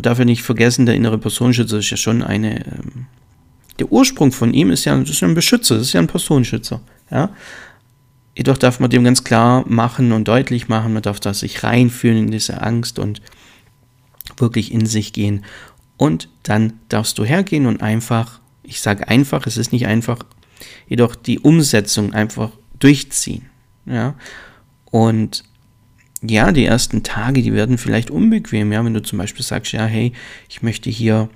man 0.00 0.04
darf 0.04 0.18
ja 0.18 0.24
nicht 0.24 0.42
vergessen, 0.42 0.86
der 0.86 0.94
innere 0.94 1.18
Personenschützer 1.18 1.76
ist 1.76 1.90
ja 1.90 1.98
schon 1.98 2.22
eine. 2.22 2.64
Ähm, 2.64 3.06
der 3.78 3.92
Ursprung 3.92 4.32
von 4.32 4.54
ihm 4.54 4.70
ist 4.70 4.86
ja, 4.86 4.98
ist 4.98 5.20
ja 5.20 5.28
ein 5.28 5.34
Beschützer, 5.34 5.76
das 5.76 5.88
ist 5.88 5.92
ja 5.92 6.00
ein 6.00 6.06
Personenschützer. 6.06 6.80
Ja? 7.10 7.34
Jedoch 8.34 8.56
darf 8.56 8.80
man 8.80 8.88
dem 8.88 9.04
ganz 9.04 9.24
klar 9.24 9.62
machen 9.68 10.12
und 10.12 10.26
deutlich 10.26 10.68
machen, 10.68 10.94
man 10.94 11.02
darf 11.02 11.20
da 11.20 11.34
sich 11.34 11.62
reinfühlen 11.64 12.16
in 12.16 12.30
diese 12.30 12.62
Angst 12.62 12.98
und 12.98 13.20
wirklich 14.38 14.72
in 14.72 14.86
sich 14.86 15.12
gehen. 15.12 15.44
Und 15.98 16.30
dann 16.44 16.72
darfst 16.88 17.18
du 17.18 17.24
hergehen 17.26 17.66
und 17.66 17.82
einfach, 17.82 18.40
ich 18.62 18.80
sage 18.80 19.06
einfach, 19.06 19.46
es 19.46 19.58
ist 19.58 19.70
nicht 19.70 19.86
einfach, 19.86 20.20
jedoch 20.88 21.14
die 21.14 21.40
Umsetzung 21.40 22.14
einfach 22.14 22.52
durchziehen. 22.78 23.50
Ja? 23.84 24.14
Und 24.86 25.44
ja, 26.22 26.52
die 26.52 26.64
ersten 26.64 27.02
Tage, 27.02 27.42
die 27.42 27.54
werden 27.54 27.78
vielleicht 27.78 28.10
unbequem, 28.10 28.72
ja, 28.72 28.84
wenn 28.84 28.94
du 28.94 29.02
zum 29.02 29.18
Beispiel 29.18 29.44
sagst, 29.44 29.72
ja, 29.72 29.86
hey, 29.86 30.12
ich 30.48 30.62
möchte 30.62 30.90
hier, 30.90 31.28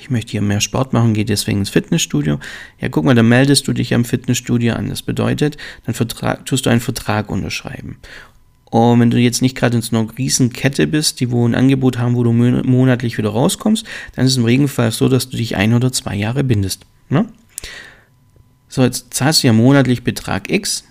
ich 0.00 0.10
möchte 0.10 0.32
hier 0.32 0.42
mehr 0.42 0.60
Sport 0.60 0.92
machen, 0.92 1.14
gehe 1.14 1.24
deswegen 1.24 1.60
ins 1.60 1.70
Fitnessstudio. 1.70 2.40
Ja, 2.80 2.88
guck 2.88 3.04
mal, 3.04 3.14
dann 3.14 3.28
meldest 3.28 3.68
du 3.68 3.72
dich 3.72 3.94
am 3.94 4.04
Fitnessstudio 4.04 4.74
an. 4.74 4.88
Das 4.88 5.02
bedeutet, 5.02 5.56
dann 5.84 5.94
Vertrag, 5.94 6.44
tust 6.46 6.66
du 6.66 6.70
einen 6.70 6.80
Vertrag 6.80 7.30
unterschreiben. 7.30 7.98
Und 8.68 8.98
wenn 8.98 9.10
du 9.10 9.18
jetzt 9.18 9.42
nicht 9.42 9.56
gerade 9.56 9.76
in 9.76 9.82
so 9.82 9.96
einer 9.96 10.08
Riesenkette 10.18 10.88
bist, 10.88 11.20
die 11.20 11.30
wo 11.30 11.46
ein 11.46 11.54
Angebot 11.54 11.98
haben, 11.98 12.16
wo 12.16 12.24
du 12.24 12.32
monatlich 12.32 13.16
wieder 13.16 13.30
rauskommst, 13.30 13.86
dann 14.16 14.26
ist 14.26 14.32
es 14.32 14.38
im 14.38 14.44
Regenfall 14.44 14.90
so, 14.90 15.08
dass 15.08 15.28
du 15.28 15.36
dich 15.36 15.56
ein 15.56 15.72
oder 15.72 15.92
zwei 15.92 16.16
Jahre 16.16 16.42
bindest. 16.42 16.84
Ne? 17.08 17.26
So, 18.68 18.82
jetzt 18.82 19.14
zahlst 19.14 19.44
du 19.44 19.46
ja 19.46 19.52
monatlich 19.52 20.02
Betrag 20.02 20.50
X 20.50 20.84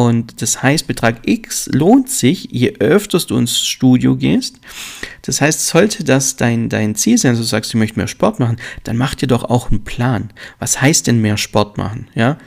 und 0.00 0.40
das 0.40 0.62
heißt, 0.62 0.86
Betrag 0.86 1.28
X 1.28 1.68
lohnt 1.74 2.08
sich, 2.08 2.48
je 2.50 2.72
öfter 2.78 3.18
du 3.18 3.36
ins 3.36 3.60
Studio 3.60 4.16
gehst. 4.16 4.58
Das 5.20 5.42
heißt, 5.42 5.66
sollte 5.66 6.04
das 6.04 6.36
dein, 6.36 6.70
dein 6.70 6.94
Ziel 6.94 7.18
sein, 7.18 7.32
also 7.32 7.42
sagst, 7.42 7.74
du 7.74 7.76
möchtest 7.76 7.98
mehr 7.98 8.06
Sport 8.06 8.40
machen, 8.40 8.56
dann 8.84 8.96
mach 8.96 9.14
dir 9.14 9.26
doch 9.26 9.44
auch 9.44 9.70
einen 9.70 9.84
Plan. 9.84 10.30
Was 10.58 10.80
heißt 10.80 11.06
denn 11.06 11.20
mehr 11.20 11.36
Sport 11.36 11.76
machen? 11.76 12.08
Ja? 12.14 12.38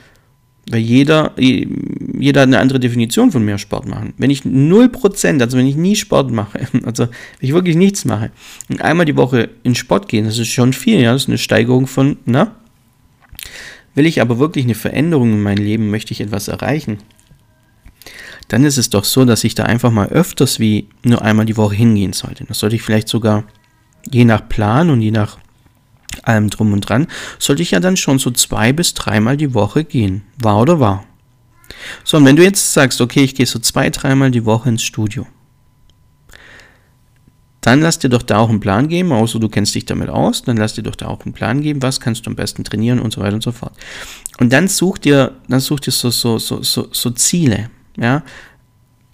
Weil 0.68 0.80
jeder, 0.80 1.32
jeder 1.38 2.40
hat 2.40 2.48
eine 2.48 2.58
andere 2.58 2.80
Definition 2.80 3.30
von 3.30 3.44
mehr 3.44 3.58
Sport 3.58 3.86
machen. 3.86 4.14
Wenn 4.18 4.30
ich 4.30 4.40
0%, 4.40 5.40
also 5.40 5.56
wenn 5.56 5.68
ich 5.68 5.76
nie 5.76 5.94
Sport 5.94 6.32
mache, 6.32 6.58
also 6.84 7.04
wenn 7.04 7.48
ich 7.48 7.52
wirklich 7.52 7.76
nichts 7.76 8.04
mache 8.04 8.32
und 8.68 8.82
einmal 8.82 9.06
die 9.06 9.16
Woche 9.16 9.50
in 9.62 9.76
Sport 9.76 10.08
gehe, 10.08 10.24
das 10.24 10.38
ist 10.38 10.48
schon 10.48 10.72
viel, 10.72 11.00
ja, 11.00 11.12
das 11.12 11.22
ist 11.22 11.28
eine 11.28 11.38
Steigerung 11.38 11.86
von, 11.86 12.16
na? 12.24 12.56
Will 13.94 14.06
ich 14.06 14.20
aber 14.20 14.40
wirklich 14.40 14.64
eine 14.64 14.74
Veränderung 14.74 15.34
in 15.34 15.42
meinem 15.42 15.62
Leben, 15.62 15.90
möchte 15.90 16.10
ich 16.10 16.20
etwas 16.20 16.48
erreichen, 16.48 16.98
dann 18.48 18.64
ist 18.64 18.78
es 18.78 18.90
doch 18.90 19.04
so, 19.04 19.24
dass 19.24 19.44
ich 19.44 19.54
da 19.54 19.64
einfach 19.64 19.90
mal 19.90 20.08
öfters 20.08 20.58
wie 20.58 20.88
nur 21.02 21.22
einmal 21.22 21.46
die 21.46 21.56
Woche 21.56 21.74
hingehen 21.74 22.12
sollte. 22.12 22.44
Das 22.44 22.58
sollte 22.58 22.76
ich 22.76 22.82
vielleicht 22.82 23.08
sogar 23.08 23.44
je 24.10 24.24
nach 24.24 24.48
Plan 24.48 24.90
und 24.90 25.00
je 25.00 25.10
nach 25.10 25.38
allem 26.22 26.50
drum 26.50 26.72
und 26.72 26.82
dran, 26.82 27.06
sollte 27.38 27.62
ich 27.62 27.72
ja 27.72 27.80
dann 27.80 27.96
schon 27.96 28.18
so 28.18 28.30
zwei 28.30 28.72
bis 28.72 28.94
dreimal 28.94 29.36
die 29.36 29.54
Woche 29.54 29.84
gehen. 29.84 30.22
War 30.38 30.60
oder 30.60 30.80
war? 30.80 31.04
So, 32.04 32.18
und 32.18 32.24
wenn 32.24 32.36
du 32.36 32.42
jetzt 32.42 32.72
sagst, 32.72 33.00
okay, 33.00 33.24
ich 33.24 33.34
gehe 33.34 33.46
so 33.46 33.58
zwei, 33.58 33.90
dreimal 33.90 34.30
die 34.30 34.44
Woche 34.44 34.68
ins 34.68 34.82
Studio, 34.82 35.26
dann 37.60 37.80
lass 37.80 37.98
dir 37.98 38.10
doch 38.10 38.22
da 38.22 38.38
auch 38.38 38.50
einen 38.50 38.60
Plan 38.60 38.88
geben, 38.88 39.10
außer 39.10 39.38
du 39.38 39.48
kennst 39.48 39.74
dich 39.74 39.86
damit 39.86 40.10
aus, 40.10 40.42
dann 40.42 40.58
lass 40.58 40.74
dir 40.74 40.82
doch 40.82 40.96
da 40.96 41.06
auch 41.06 41.24
einen 41.24 41.32
Plan 41.32 41.62
geben, 41.62 41.80
was 41.80 41.98
kannst 41.98 42.26
du 42.26 42.30
am 42.30 42.36
besten 42.36 42.62
trainieren 42.62 43.00
und 43.00 43.14
so 43.14 43.22
weiter 43.22 43.34
und 43.34 43.42
so 43.42 43.52
fort. 43.52 43.72
Und 44.38 44.52
dann 44.52 44.68
such 44.68 44.98
dir, 44.98 45.32
dann 45.48 45.60
such 45.60 45.80
dir 45.80 45.90
so, 45.90 46.10
so, 46.10 46.38
so, 46.38 46.62
so, 46.62 46.88
so 46.92 47.10
Ziele. 47.10 47.70
Ja, 47.96 48.22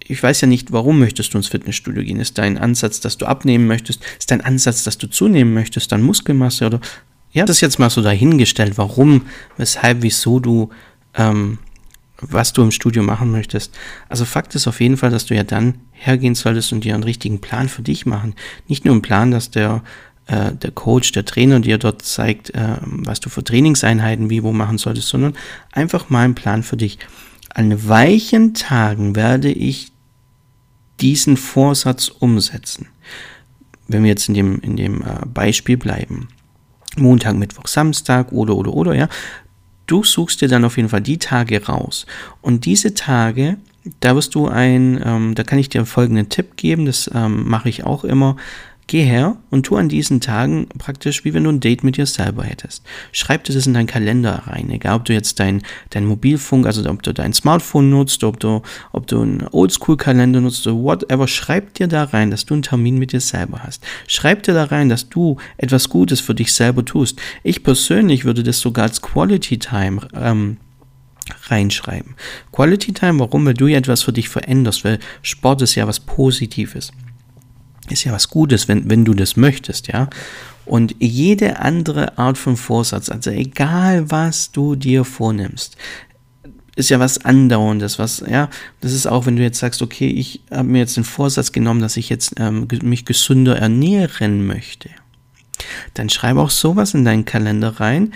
ich 0.03 0.21
weiß 0.21 0.41
ja 0.41 0.47
nicht, 0.47 0.71
warum 0.71 0.99
möchtest 0.99 1.33
du 1.33 1.37
ins 1.37 1.47
Fitnessstudio 1.47 2.03
gehen? 2.03 2.19
Ist 2.19 2.37
dein 2.37 2.57
Ansatz, 2.57 2.99
dass 2.99 3.17
du 3.17 3.25
abnehmen 3.25 3.67
möchtest? 3.67 4.03
Ist 4.19 4.31
dein 4.31 4.41
Ansatz, 4.41 4.83
dass 4.83 4.97
du 4.97 5.07
zunehmen 5.07 5.53
möchtest? 5.53 5.91
Dann 5.91 6.01
Muskelmasse 6.01 6.65
oder 6.65 6.81
ja, 7.31 7.45
das 7.45 7.57
ist 7.57 7.61
jetzt 7.61 7.79
mal 7.79 7.89
so 7.89 8.01
dahingestellt, 8.01 8.77
warum, 8.77 9.27
weshalb, 9.57 10.01
wieso 10.01 10.39
du, 10.39 10.69
ähm, 11.15 11.59
was 12.19 12.53
du 12.53 12.61
im 12.61 12.71
Studio 12.71 13.03
machen 13.03 13.31
möchtest. 13.31 13.77
Also 14.09 14.25
Fakt 14.25 14.53
ist 14.53 14.67
auf 14.67 14.81
jeden 14.81 14.97
Fall, 14.97 15.11
dass 15.11 15.25
du 15.25 15.35
ja 15.35 15.43
dann 15.43 15.75
hergehen 15.93 16.35
solltest 16.35 16.73
und 16.73 16.83
dir 16.83 16.93
einen 16.93 17.03
richtigen 17.03 17.39
Plan 17.39 17.69
für 17.69 17.81
dich 17.81 18.05
machen. 18.05 18.35
Nicht 18.67 18.85
nur 18.85 18.93
einen 18.93 19.01
Plan, 19.01 19.31
dass 19.31 19.49
der, 19.49 19.81
äh, 20.27 20.51
der 20.51 20.71
Coach, 20.71 21.13
der 21.13 21.25
Trainer 21.25 21.61
dir 21.61 21.77
dort 21.77 22.01
zeigt, 22.01 22.53
äh, 22.53 22.75
was 22.81 23.21
du 23.21 23.29
für 23.29 23.43
Trainingseinheiten 23.43 24.29
wie 24.29 24.43
wo 24.43 24.51
machen 24.51 24.77
solltest, 24.77 25.07
sondern 25.07 25.35
einfach 25.71 26.09
mal 26.09 26.25
einen 26.25 26.35
Plan 26.35 26.63
für 26.63 26.77
dich. 26.77 26.99
An 27.53 27.87
weichen 27.87 28.53
Tagen 28.53 29.15
werde 29.15 29.51
ich 29.51 29.91
diesen 30.99 31.37
Vorsatz 31.37 32.07
umsetzen. 32.07 32.87
Wenn 33.87 34.03
wir 34.03 34.09
jetzt 34.09 34.29
in 34.29 34.35
dem, 34.35 34.59
in 34.61 34.77
dem 34.77 35.01
äh, 35.01 35.25
Beispiel 35.25 35.77
bleiben. 35.77 36.29
Montag, 36.97 37.35
Mittwoch, 37.35 37.67
Samstag 37.67 38.31
oder, 38.31 38.55
oder, 38.55 38.73
oder, 38.73 38.93
ja. 38.93 39.09
Du 39.87 40.03
suchst 40.03 40.41
dir 40.41 40.47
dann 40.47 40.63
auf 40.63 40.77
jeden 40.77 40.89
Fall 40.89 41.01
die 41.01 41.17
Tage 41.17 41.65
raus. 41.65 42.05
Und 42.41 42.65
diese 42.65 42.93
Tage, 42.93 43.57
da 43.99 44.15
wirst 44.15 44.35
du 44.35 44.47
ein, 44.47 45.01
ähm, 45.03 45.35
da 45.35 45.43
kann 45.43 45.59
ich 45.59 45.69
dir 45.69 45.85
folgenden 45.85 46.29
Tipp 46.29 46.55
geben, 46.55 46.85
das 46.85 47.09
ähm, 47.13 47.49
mache 47.49 47.67
ich 47.67 47.83
auch 47.83 48.03
immer. 48.03 48.37
Geh 48.91 49.05
her 49.05 49.37
und 49.51 49.67
tu 49.67 49.77
an 49.77 49.87
diesen 49.87 50.19
Tagen 50.19 50.67
praktisch, 50.77 51.23
wie 51.23 51.33
wenn 51.33 51.45
du 51.45 51.49
ein 51.49 51.61
Date 51.61 51.85
mit 51.85 51.95
dir 51.95 52.05
selber 52.05 52.43
hättest. 52.43 52.83
Schreib 53.13 53.45
dir 53.45 53.53
das 53.53 53.65
in 53.65 53.73
deinen 53.73 53.87
Kalender 53.87 54.43
rein, 54.47 54.69
egal 54.69 54.97
ob 54.97 55.05
du 55.05 55.13
jetzt 55.13 55.39
dein, 55.39 55.61
dein 55.91 56.05
Mobilfunk, 56.05 56.65
also 56.65 56.83
ob 56.89 57.01
du 57.01 57.13
dein 57.13 57.31
Smartphone 57.31 57.89
nutzt, 57.89 58.21
ob 58.25 58.41
du, 58.41 58.61
ob 58.91 59.07
du 59.07 59.21
einen 59.21 59.47
Oldschool-Kalender 59.49 60.41
nutzt 60.41 60.67
oder 60.67 60.75
whatever, 60.75 61.29
schreib 61.29 61.73
dir 61.75 61.87
da 61.87 62.03
rein, 62.03 62.31
dass 62.31 62.45
du 62.45 62.53
einen 62.53 62.63
Termin 62.63 62.97
mit 62.97 63.13
dir 63.13 63.21
selber 63.21 63.63
hast. 63.63 63.81
Schreib 64.07 64.43
dir 64.43 64.53
da 64.53 64.65
rein, 64.65 64.89
dass 64.89 65.07
du 65.07 65.37
etwas 65.55 65.87
Gutes 65.87 66.19
für 66.19 66.35
dich 66.35 66.51
selber 66.51 66.83
tust. 66.83 67.17
Ich 67.43 67.63
persönlich 67.63 68.25
würde 68.25 68.43
das 68.43 68.59
sogar 68.59 68.83
als 68.83 69.01
Quality 69.01 69.57
Time 69.57 70.05
ähm, 70.13 70.57
reinschreiben. 71.43 72.15
Quality 72.51 72.91
Time, 72.91 73.21
warum? 73.21 73.45
Weil 73.45 73.53
du 73.53 73.67
ja 73.67 73.77
etwas 73.77 74.03
für 74.03 74.11
dich 74.11 74.27
veränderst, 74.27 74.83
weil 74.83 74.99
Sport 75.21 75.61
ist 75.61 75.75
ja 75.75 75.87
was 75.87 76.01
Positives 76.01 76.91
ist 77.89 78.03
ja 78.03 78.11
was 78.11 78.29
Gutes, 78.29 78.67
wenn, 78.67 78.89
wenn 78.89 79.05
du 79.05 79.13
das 79.13 79.35
möchtest, 79.37 79.87
ja. 79.87 80.09
Und 80.65 80.95
jede 80.99 81.59
andere 81.59 82.17
Art 82.17 82.37
von 82.37 82.55
Vorsatz, 82.55 83.09
also 83.09 83.31
egal 83.31 84.11
was 84.11 84.51
du 84.51 84.75
dir 84.75 85.03
vornimmst, 85.03 85.75
ist 86.75 86.89
ja 86.89 86.99
was 86.99 87.25
Andauerndes, 87.25 87.99
was, 87.99 88.23
ja, 88.27 88.49
das 88.79 88.93
ist 88.93 89.07
auch, 89.07 89.25
wenn 89.25 89.35
du 89.35 89.41
jetzt 89.41 89.59
sagst, 89.59 89.81
okay, 89.81 90.07
ich 90.07 90.41
habe 90.49 90.69
mir 90.69 90.79
jetzt 90.79 90.95
den 90.95 91.03
Vorsatz 91.03 91.51
genommen, 91.51 91.81
dass 91.81 91.97
ich 91.97 92.09
jetzt 92.09 92.35
ähm, 92.37 92.67
mich 92.83 93.05
gesünder 93.05 93.57
ernähren 93.57 94.45
möchte. 94.45 94.89
Dann 95.93 96.09
schreibe 96.09 96.41
auch 96.41 96.49
sowas 96.49 96.93
in 96.93 97.05
deinen 97.05 97.25
Kalender 97.25 97.79
rein, 97.79 98.13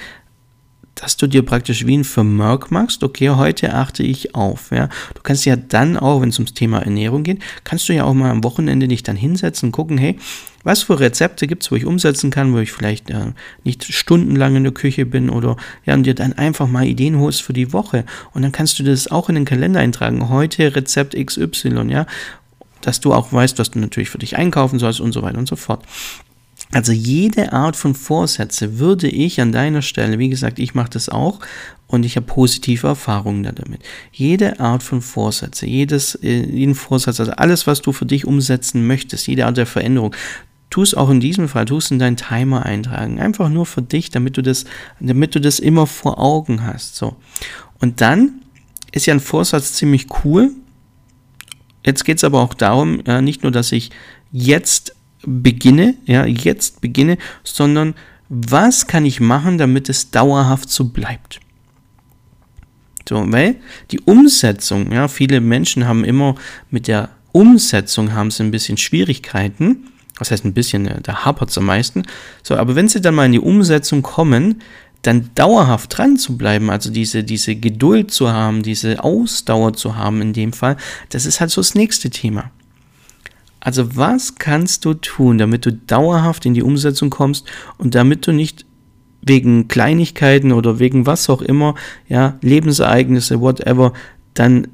dass 0.96 1.18
du 1.18 1.28
dir 1.28 1.44
praktisch 1.44 1.86
wie 1.86 1.98
ein 1.98 2.04
Vermerk 2.04 2.72
machst, 2.72 3.04
okay, 3.04 3.30
heute 3.30 3.74
achte 3.74 4.02
ich 4.02 4.34
auf, 4.34 4.72
ja. 4.72 4.88
Du 5.14 5.22
kannst 5.22 5.46
ja 5.46 5.56
dann 5.56 5.98
auch, 5.98 6.22
wenn 6.22 6.30
es 6.30 6.40
ums 6.40 6.54
Thema 6.54 6.80
Ernährung 6.80 7.24
geht, 7.24 7.42
kannst 7.64 7.88
du 7.90 7.94
ja 7.94 8.06
auch 8.06 8.14
mal 8.14 8.32
am 8.32 8.44
Wochenende 8.44 8.88
dich 8.88 9.04
dann 9.04 9.18
hinsetzen 9.18 9.72
gucken, 9.72 9.98
hey, 9.98 10.18
was 10.64 10.84
für 10.84 11.00
Rezepte 11.00 11.46
gibt 11.46 11.64
es, 11.64 11.72
wo 11.72 11.75
ich 11.75 11.86
umsetzen 11.86 12.32
kann, 12.32 12.54
wo 12.54 12.58
ich 12.58 12.72
vielleicht 12.72 13.12
äh, 13.12 13.34
nicht 13.64 13.84
stundenlang 13.84 14.56
in 14.56 14.64
der 14.64 14.74
Küche 14.74 15.06
bin 15.06 15.30
oder 15.30 15.58
ja, 15.86 15.94
und 15.94 16.04
dir 16.04 16.16
dann 16.16 16.34
einfach 16.34 16.68
mal 16.68 16.86
Ideen 16.86 17.20
holst 17.20 17.44
für 17.44 17.54
die 17.54 17.72
Woche. 17.72 18.04
Und 18.34 18.42
dann 18.42 18.52
kannst 18.52 18.80
du 18.80 18.84
das 18.84 19.12
auch 19.12 19.30
in 19.30 19.36
den 19.36 19.46
Kalender 19.46 19.80
eintragen. 19.80 20.28
Heute 20.30 20.75
Rezept 20.75 21.16
XY, 21.16 21.88
ja, 21.90 22.08
dass 22.82 23.00
du 23.00 23.14
auch 23.14 23.32
weißt, 23.32 23.60
was 23.60 23.72
du 23.72 23.80
natürlich 23.80 24.10
für 24.10 24.18
dich 24.18 24.38
einkaufen 24.38 24.80
sollst 24.80 25.02
und 25.02 25.12
so 25.12 25.22
weiter 25.22 25.38
und 25.38 25.48
so 25.48 25.56
fort. 25.56 25.84
Also 26.75 26.91
jede 26.91 27.53
Art 27.53 27.77
von 27.77 27.96
Vorsätze 27.96 28.79
würde 28.79 29.08
ich 29.08 29.39
an 29.39 29.53
deiner 29.53 29.82
Stelle, 29.82 30.20
wie 30.20 30.27
gesagt, 30.27 30.60
ich 30.60 30.75
mache 30.75 30.89
das 30.89 31.08
auch 31.08 31.39
und 31.88 32.05
ich 32.05 32.17
habe 32.17 32.25
positive 32.25 32.86
Erfahrungen 32.86 33.44
damit. 33.44 33.82
Jede 34.12 34.60
Art 34.60 34.84
von 34.84 35.01
Vorsätze, 35.01 35.67
jedes, 35.67 36.15
äh, 36.15 36.46
jeden 36.46 36.75
Vorsatz, 36.75 37.22
also 37.22 37.32
alles, 37.32 37.65
was 37.65 37.82
du 37.82 37.94
für 37.94 38.05
dich 38.05 38.25
umsetzen 38.25 38.86
möchtest, 38.88 39.25
jede 39.25 39.46
Art 39.46 39.55
der 39.55 39.67
Veränderung, 39.67 40.13
tu 40.70 40.82
es 40.82 40.94
auch 40.94 41.10
in 41.10 41.22
diesem 41.22 41.48
Fall, 41.48 41.63
tu 41.63 41.77
es 41.77 41.91
in 41.91 42.00
deinen 42.00 42.17
Timer 42.17 42.66
eintragen. 42.66 43.22
Einfach 43.22 43.48
nur 43.48 43.66
für 43.66 43.81
dich, 43.81 44.09
damit 44.09 44.35
du 44.35 44.42
das, 44.42 44.66
damit 45.00 45.33
du 45.33 45.40
das 45.40 45.59
immer 45.59 45.88
vor 45.88 46.20
Augen 46.20 46.68
hast. 46.68 46.98
So. 46.98 47.16
Und 47.79 48.01
dann 48.01 48.42
ist 48.92 49.05
ja 49.05 49.14
ein 49.14 49.22
Vorsatz 49.22 49.72
ziemlich 49.75 50.07
cool. 50.25 50.51
Jetzt 51.85 52.03
geht 52.03 52.18
es 52.18 52.25
aber 52.25 52.42
auch 52.42 52.53
darum, 52.53 53.01
ja, 53.07 53.22
nicht 53.22 53.44
nur, 53.44 53.53
dass 53.53 53.72
ich 53.72 53.92
jetzt 54.33 54.95
beginne, 55.25 55.96
ja, 56.05 56.25
jetzt 56.25 56.81
beginne, 56.81 57.18
sondern 57.44 57.96
was 58.29 58.88
kann 58.88 59.05
ich 59.05 59.20
machen, 59.20 59.57
damit 59.57 59.90
es 59.90 60.11
dauerhaft 60.11 60.70
so 60.70 60.85
bleibt? 60.85 61.40
So, 63.07 63.24
weil 63.31 63.57
die 63.92 64.00
Umsetzung, 64.00 64.92
ja, 64.92 65.07
viele 65.07 65.42
Menschen 65.42 65.88
haben 65.88 66.03
immer 66.03 66.35
mit 66.72 66.88
der 66.88 67.09
Umsetzung 67.31 68.14
haben 68.14 68.31
sie 68.31 68.44
ein 68.44 68.51
bisschen 68.51 68.77
Schwierigkeiten. 68.77 69.88
Was 70.18 70.31
heißt 70.31 70.46
ein 70.46 70.53
bisschen, 70.53 70.90
da 71.03 71.25
hapert 71.25 71.50
es 71.50 71.57
am 71.57 71.66
meisten. 71.66 72.03
So, 72.42 72.55
aber 72.55 72.75
wenn 72.75 72.88
sie 72.88 73.01
dann 73.01 73.16
mal 73.16 73.25
in 73.25 73.33
die 73.33 73.40
Umsetzung 73.40 74.01
kommen, 74.01 74.61
dann 75.01 75.29
dauerhaft 75.35 75.98
dran 75.98 76.18
zu 76.18 76.38
bleiben, 76.38 76.70
also 76.70 76.90
diese, 76.90 77.24
diese 77.24 77.55
Geduld 77.55 78.11
zu 78.11 78.31
haben, 78.31 78.64
diese 78.64 79.03
Ausdauer 79.03 79.74
zu 79.74 79.98
haben 79.98 80.22
in 80.22 80.33
dem 80.33 80.53
Fall, 80.53 80.77
das 81.09 81.25
ist 81.25 81.42
halt 81.42 81.51
so 81.51 81.59
das 81.61 81.75
nächste 81.75 82.09
Thema. 82.09 82.51
Also 83.66 83.96
was 83.98 84.36
kannst 84.36 84.86
du 84.86 84.94
tun, 84.94 85.40
damit 85.40 85.66
du 85.66 85.74
dauerhaft 85.74 86.46
in 86.46 86.54
die 86.54 86.62
Umsetzung 86.62 87.10
kommst 87.10 87.48
und 87.80 87.96
damit 87.96 88.28
du 88.28 88.32
nicht 88.32 88.64
wegen 89.24 89.68
Kleinigkeiten 89.68 90.51
oder 90.51 90.78
wegen 90.78 91.08
was 91.08 91.32
auch 91.32 91.42
immer, 91.42 91.74
ja, 92.08 92.38
Lebensereignisse, 92.42 93.42
whatever, 93.42 93.94
dann 94.36 94.68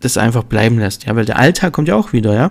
das 0.00 0.18
einfach 0.18 0.44
bleiben 0.44 0.78
lässt, 0.78 1.06
ja, 1.06 1.16
weil 1.16 1.24
der 1.24 1.38
Alltag 1.38 1.72
kommt 1.72 1.88
ja 1.88 1.96
auch 1.96 2.12
wieder, 2.12 2.34
ja. 2.34 2.50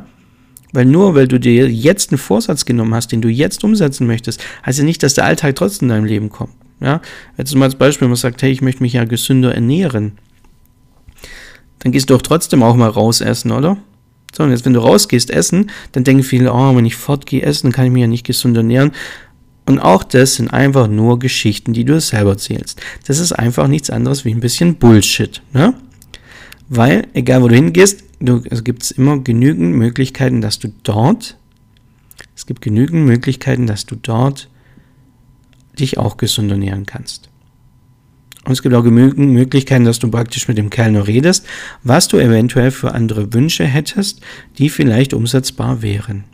Weil 0.72 0.86
nur 0.86 1.14
weil 1.14 1.28
du 1.28 1.40
dir 1.40 1.70
jetzt 1.70 2.12
einen 2.12 2.18
Vorsatz 2.18 2.66
genommen 2.66 2.96
hast, 2.96 3.12
den 3.12 3.22
du 3.22 3.30
jetzt 3.30 3.64
umsetzen 3.64 4.08
möchtest, 4.08 4.44
heißt 4.66 4.80
ja 4.80 4.86
nicht, 4.86 5.04
dass 5.04 5.14
der 5.14 5.26
Alltag 5.26 5.56
trotzdem 5.56 5.90
in 5.90 5.96
deinem 5.96 6.06
Leben 6.06 6.30
kommt. 6.30 6.56
Ja, 6.80 7.02
jetzt 7.38 7.54
mal 7.54 7.66
als 7.66 7.76
Beispiel, 7.76 8.08
man 8.08 8.18
sagt, 8.18 8.42
hey, 8.42 8.50
ich 8.50 8.64
möchte 8.64 8.82
mich 8.82 8.94
ja 8.94 9.04
gesünder 9.04 9.54
ernähren. 9.54 10.14
Dann 11.78 11.92
gehst 11.92 12.10
du 12.10 12.16
doch 12.16 12.24
trotzdem 12.24 12.64
auch 12.64 12.76
mal 12.76 12.90
raus 12.90 13.22
essen, 13.22 13.52
oder? 13.52 13.78
So, 14.36 14.44
und 14.44 14.50
jetzt, 14.50 14.66
wenn 14.66 14.74
du 14.74 14.80
rausgehst 14.80 15.30
essen, 15.30 15.70
dann 15.92 16.04
denken 16.04 16.24
viele, 16.24 16.52
oh, 16.52 16.76
wenn 16.76 16.86
ich 16.86 16.96
fortgehe 16.96 17.44
essen, 17.44 17.68
dann 17.68 17.72
kann 17.74 17.86
ich 17.86 17.92
mich 17.92 18.02
ja 18.02 18.08
nicht 18.08 18.26
gesund 18.26 18.58
ernähren. 18.58 18.92
Und 19.66 19.80
auch 19.80 20.04
das 20.04 20.36
sind 20.36 20.52
einfach 20.52 20.88
nur 20.88 21.20
Geschichten, 21.20 21.72
die 21.72 21.86
du 21.86 22.02
selber 22.02 22.32
erzählst. 22.32 22.82
Das 23.08 23.20
ist 23.20 23.32
einfach 23.32 23.68
nichts 23.68 23.90
anderes 23.90 24.26
wie 24.26 24.34
ein 24.34 24.42
bisschen 24.42 24.76
Bullshit. 24.76 25.42
Ne? 25.54 25.76
Weil, 26.68 27.08
egal 27.14 27.44
wo 27.44 27.48
du 27.48 27.56
hingehst, 27.56 28.04
du, 28.20 28.42
es 28.50 28.64
gibt 28.64 28.90
immer 28.92 29.20
genügend 29.20 29.76
Möglichkeiten, 29.76 30.42
dass 30.42 30.60
du 30.60 30.74
dort, 30.84 31.38
es 32.36 32.46
gibt 32.46 32.62
genügend 32.62 33.06
Möglichkeiten, 33.06 33.68
dass 33.68 33.86
du 33.86 33.96
dort 33.96 34.50
dich 35.80 35.98
auch 35.98 36.18
gesund 36.18 36.52
ernähren 36.52 36.86
kannst. 36.86 37.30
Und 38.46 38.52
es 38.52 38.62
gibt 38.62 38.76
auch 38.76 38.84
genügend 38.84 39.32
Möglichkeiten, 39.32 39.86
dass 39.86 40.00
du 40.00 40.10
praktisch 40.10 40.48
mit 40.48 40.58
dem 40.58 40.70
Kellner 40.70 41.08
redest, 41.08 41.46
was 41.84 42.10
du 42.10 42.18
eventuell 42.18 42.72
für 42.72 42.94
andere 42.94 43.34
Wünsche 43.34 43.64
hättest, 43.64 44.22
die 44.58 44.70
vielleicht 44.70 45.14
umsetzbar 45.14 45.82
wären. 45.82 46.26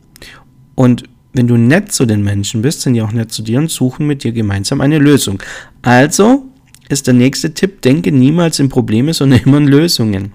Und 0.74 1.04
wenn 1.34 1.48
du 1.48 1.58
nett 1.58 1.92
zu 1.92 2.06
den 2.06 2.24
Menschen 2.24 2.62
bist, 2.64 2.82
sind 2.82 2.96
die 2.96 3.02
auch 3.02 3.12
nett 3.12 3.32
zu 3.32 3.44
dir 3.44 3.60
und 3.60 3.70
suchen 3.70 4.08
mit 4.08 4.24
dir 4.24 4.32
gemeinsam 4.32 4.82
eine 4.82 4.98
Lösung. 4.98 5.42
Also 5.84 6.46
ist 6.90 7.06
der 7.06 7.14
nächste 7.14 7.54
Tipp, 7.54 7.82
denke 7.84 8.12
niemals 8.12 8.60
in 8.60 8.70
Probleme, 8.70 9.14
sondern 9.14 9.42
immer 9.42 9.58
in 9.58 9.68
Lösungen. 9.68 10.34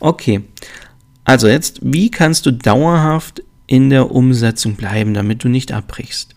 Okay, 0.00 0.42
also 1.24 1.46
jetzt, 1.46 1.80
wie 1.82 2.10
kannst 2.10 2.46
du 2.46 2.52
dauerhaft 2.52 3.42
in 3.66 3.90
der 3.90 4.10
Umsetzung 4.10 4.74
bleiben, 4.74 5.14
damit 5.14 5.44
du 5.44 5.48
nicht 5.48 5.72
abbrichst? 5.72 6.34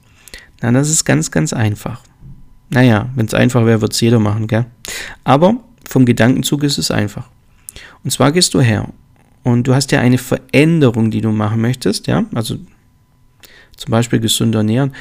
Na, 0.61 0.71
das 0.71 0.89
ist 0.89 1.05
ganz, 1.05 1.31
ganz 1.31 1.53
einfach. 1.53 2.03
Naja, 2.71 3.09
wenn 3.15 3.25
es 3.25 3.33
einfach 3.33 3.65
wäre, 3.65 3.81
würde 3.81 3.93
es 3.93 4.01
jeder 4.01 4.19
machen, 4.19 4.47
gell? 4.47 4.65
Aber 5.23 5.57
vom 5.87 6.05
Gedankenzug 6.05 6.63
ist 6.63 6.77
es 6.77 6.89
einfach. 6.89 7.27
Und 8.03 8.11
zwar 8.11 8.31
gehst 8.31 8.53
du 8.53 8.61
her 8.61 8.87
und 9.43 9.67
du 9.67 9.75
hast 9.75 9.91
ja 9.91 9.99
eine 9.99 10.17
Veränderung, 10.17 11.11
die 11.11 11.21
du 11.21 11.31
machen 11.31 11.61
möchtest, 11.61 12.07
ja, 12.07 12.25
also 12.33 12.55
zum 13.75 13.91
Beispiel 13.91 14.19
gesünder 14.19 14.59
ernähren, 14.59 14.93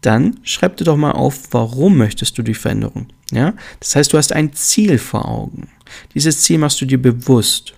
dann 0.00 0.38
schreib 0.44 0.76
dir 0.76 0.84
doch 0.84 0.96
mal 0.96 1.10
auf, 1.10 1.48
warum 1.50 1.96
möchtest 1.96 2.38
du 2.38 2.42
die 2.42 2.54
Veränderung, 2.54 3.08
ja? 3.32 3.54
Das 3.80 3.96
heißt, 3.96 4.12
du 4.12 4.18
hast 4.18 4.32
ein 4.32 4.52
Ziel 4.52 4.98
vor 4.98 5.26
Augen. 5.26 5.68
Dieses 6.14 6.42
Ziel 6.42 6.58
machst 6.58 6.80
du 6.80 6.86
dir 6.86 7.02
bewusst. 7.02 7.74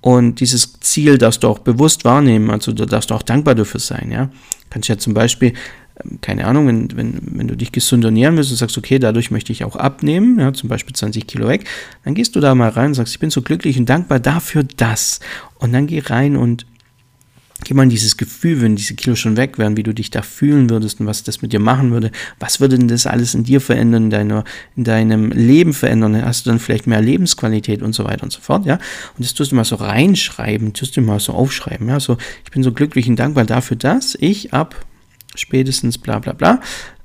Und 0.00 0.40
dieses 0.40 0.80
Ziel 0.80 1.16
darfst 1.18 1.44
du 1.44 1.48
auch 1.48 1.60
bewusst 1.60 2.04
wahrnehmen, 2.04 2.50
also 2.50 2.72
da 2.72 2.86
darfst 2.86 3.10
du 3.10 3.14
auch 3.14 3.22
dankbar 3.22 3.54
dafür 3.54 3.80
sein, 3.80 4.10
ja. 4.10 4.30
Kannst 4.70 4.88
ja 4.88 4.96
zum 4.96 5.12
Beispiel 5.12 5.52
keine 6.20 6.46
Ahnung, 6.46 6.66
wenn, 6.66 6.96
wenn, 6.96 7.18
wenn 7.22 7.48
du 7.48 7.56
dich 7.56 7.72
gesund 7.72 8.04
ernähren 8.04 8.36
willst 8.36 8.50
und 8.50 8.56
sagst, 8.56 8.76
okay, 8.78 8.98
dadurch 8.98 9.30
möchte 9.30 9.52
ich 9.52 9.64
auch 9.64 9.76
abnehmen, 9.76 10.38
ja, 10.38 10.52
zum 10.52 10.68
Beispiel 10.68 10.94
20 10.94 11.26
Kilo 11.26 11.48
weg, 11.48 11.64
dann 12.04 12.14
gehst 12.14 12.36
du 12.36 12.40
da 12.40 12.54
mal 12.54 12.70
rein 12.70 12.88
und 12.88 12.94
sagst, 12.94 13.14
ich 13.14 13.20
bin 13.20 13.30
so 13.30 13.42
glücklich 13.42 13.78
und 13.78 13.88
dankbar 13.88 14.20
dafür 14.20 14.64
das. 14.76 15.20
Und 15.58 15.72
dann 15.72 15.86
geh 15.86 16.00
rein 16.00 16.36
und 16.36 16.66
Geh 17.64 17.74
mal 17.74 17.84
in 17.84 17.90
dieses 17.90 18.16
Gefühl, 18.16 18.60
wenn 18.60 18.76
diese 18.76 18.94
Kilo 18.94 19.14
schon 19.14 19.36
weg 19.36 19.58
wären, 19.58 19.76
wie 19.76 19.82
du 19.82 19.94
dich 19.94 20.10
da 20.10 20.22
fühlen 20.22 20.68
würdest 20.68 21.00
und 21.00 21.06
was 21.06 21.22
das 21.22 21.42
mit 21.42 21.52
dir 21.52 21.60
machen 21.60 21.92
würde. 21.92 22.10
Was 22.40 22.60
würde 22.60 22.76
denn 22.76 22.88
das 22.88 23.06
alles 23.06 23.34
in 23.34 23.44
dir 23.44 23.60
verändern, 23.60 24.04
in, 24.04 24.10
deiner, 24.10 24.44
in 24.76 24.84
deinem 24.84 25.30
Leben 25.30 25.72
verändern? 25.72 26.20
Hast 26.24 26.44
du 26.44 26.50
dann 26.50 26.58
vielleicht 26.58 26.86
mehr 26.86 27.00
Lebensqualität 27.00 27.82
und 27.82 27.92
so 27.94 28.04
weiter 28.04 28.24
und 28.24 28.32
so 28.32 28.40
fort, 28.40 28.66
ja? 28.66 28.74
Und 29.16 29.24
das 29.24 29.34
tust 29.34 29.52
du 29.52 29.56
mal 29.56 29.64
so 29.64 29.76
reinschreiben, 29.76 30.72
tust 30.72 30.96
du 30.96 31.02
mal 31.02 31.20
so 31.20 31.34
aufschreiben, 31.34 31.88
ja? 31.88 32.00
So, 32.00 32.16
ich 32.44 32.50
bin 32.50 32.62
so 32.62 32.72
glücklich 32.72 33.08
und 33.08 33.16
dankbar 33.16 33.44
dafür, 33.44 33.76
dass 33.76 34.16
ich 34.18 34.52
ab 34.52 34.84
spätestens 35.34 35.98
bla 35.98 36.18
bla 36.18 36.32
bla, 36.32 36.60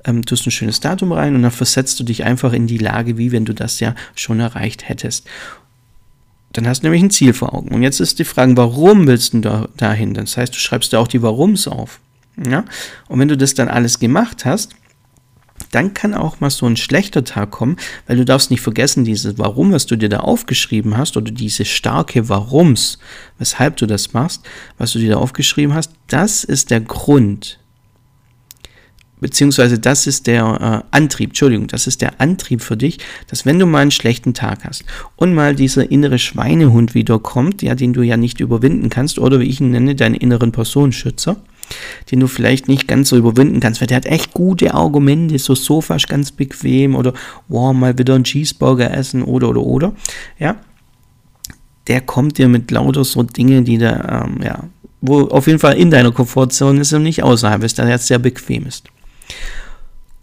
ähm, 0.05 0.25
tust 0.25 0.47
ein 0.47 0.51
schönes 0.51 0.79
Datum 0.79 1.11
rein 1.11 1.35
und 1.35 1.43
dann 1.43 1.51
versetzt 1.51 1.99
du 1.99 2.03
dich 2.03 2.23
einfach 2.23 2.53
in 2.53 2.67
die 2.67 2.77
Lage, 2.77 3.17
wie 3.17 3.31
wenn 3.31 3.45
du 3.45 3.53
das 3.53 3.79
ja 3.79 3.95
schon 4.15 4.39
erreicht 4.39 4.87
hättest. 4.89 5.27
Dann 6.53 6.67
hast 6.67 6.81
du 6.81 6.87
nämlich 6.87 7.03
ein 7.03 7.11
Ziel 7.11 7.33
vor 7.33 7.53
Augen. 7.53 7.73
Und 7.73 7.83
jetzt 7.83 7.99
ist 7.99 8.19
die 8.19 8.23
Frage, 8.23 8.55
warum 8.57 9.05
willst 9.05 9.33
du 9.33 9.41
da, 9.41 9.67
dahin? 9.77 10.13
Das 10.13 10.37
heißt, 10.37 10.55
du 10.55 10.59
schreibst 10.59 10.93
da 10.93 10.99
auch 10.99 11.07
die 11.07 11.21
Warums 11.21 11.67
auf. 11.67 11.99
Ja? 12.37 12.63
Und 13.09 13.19
wenn 13.19 13.27
du 13.27 13.37
das 13.37 13.53
dann 13.53 13.67
alles 13.67 13.99
gemacht 13.99 14.45
hast, 14.45 14.71
dann 15.71 15.93
kann 15.93 16.13
auch 16.13 16.39
mal 16.39 16.49
so 16.49 16.65
ein 16.65 16.77
schlechter 16.77 17.23
Tag 17.23 17.51
kommen, 17.51 17.77
weil 18.05 18.17
du 18.17 18.25
darfst 18.25 18.51
nicht 18.51 18.61
vergessen, 18.61 19.03
dieses 19.03 19.37
Warum, 19.37 19.71
was 19.71 19.85
du 19.85 19.95
dir 19.95 20.09
da 20.09 20.19
aufgeschrieben 20.19 20.97
hast, 20.97 21.17
oder 21.17 21.31
diese 21.31 21.65
starke 21.65 22.29
Warums, 22.29 22.99
weshalb 23.37 23.77
du 23.77 23.85
das 23.85 24.13
machst, 24.13 24.43
was 24.77 24.93
du 24.93 24.99
dir 24.99 25.11
da 25.11 25.17
aufgeschrieben 25.17 25.75
hast, 25.75 25.91
das 26.07 26.43
ist 26.43 26.71
der 26.71 26.81
Grund, 26.81 27.59
beziehungsweise 29.19 29.79
das 29.79 30.07
ist 30.07 30.27
der 30.27 30.83
äh, 30.91 30.95
Antrieb, 30.95 31.31
Entschuldigung, 31.31 31.67
das 31.67 31.87
ist 31.87 32.01
der 32.01 32.19
Antrieb 32.21 32.61
für 32.61 32.77
dich, 32.77 32.99
dass 33.27 33.45
wenn 33.45 33.59
du 33.59 33.65
mal 33.65 33.79
einen 33.79 33.91
schlechten 33.91 34.33
Tag 34.33 34.63
hast 34.63 34.85
und 35.15 35.33
mal 35.33 35.55
dieser 35.55 35.91
innere 35.91 36.19
Schweinehund 36.19 36.93
wieder 36.93 37.19
kommt, 37.19 37.61
ja, 37.61 37.75
den 37.75 37.93
du 37.93 38.01
ja 38.01 38.17
nicht 38.17 38.39
überwinden 38.39 38.89
kannst, 38.89 39.19
oder 39.19 39.39
wie 39.39 39.45
ich 39.45 39.59
ihn 39.59 39.71
nenne, 39.71 39.95
deinen 39.95 40.15
inneren 40.15 40.51
Personenschützer, 40.51 41.37
den 42.11 42.19
du 42.19 42.27
vielleicht 42.27 42.67
nicht 42.67 42.87
ganz 42.87 43.09
so 43.09 43.17
überwinden 43.17 43.59
kannst, 43.59 43.81
weil 43.81 43.87
der 43.87 43.97
hat 43.97 44.05
echt 44.05 44.33
gute 44.33 44.73
Argumente, 44.73 45.37
so 45.39 45.55
Sofa 45.55 45.95
ist 45.95 46.07
ganz 46.07 46.31
bequem 46.31 46.95
oder 46.95 47.13
wow, 47.47 47.73
mal 47.73 47.97
wieder 47.97 48.15
einen 48.15 48.23
Cheeseburger 48.23 48.91
essen 48.93 49.23
oder 49.23 49.49
oder 49.49 49.61
oder, 49.61 49.93
ja, 50.39 50.57
der 51.87 52.01
kommt 52.01 52.37
dir 52.37 52.47
mit 52.47 52.69
lauter 52.71 53.03
so 53.03 53.23
Dinge, 53.23 53.63
die 53.63 53.77
da, 53.77 54.25
ähm, 54.25 54.41
ja, 54.43 54.63
wo 55.01 55.21
auf 55.27 55.47
jeden 55.47 55.59
Fall 55.59 55.77
in 55.77 55.91
deiner 55.91 56.11
Komfortzone 56.11 56.81
ist 56.81 56.93
und 56.93 57.03
nicht 57.03 57.23
außerhalb 57.23 57.63
ist, 57.63 57.77
der 57.77 57.87
jetzt 57.87 58.07
sehr 58.07 58.19
bequem 58.19 58.65
ist. 58.65 58.89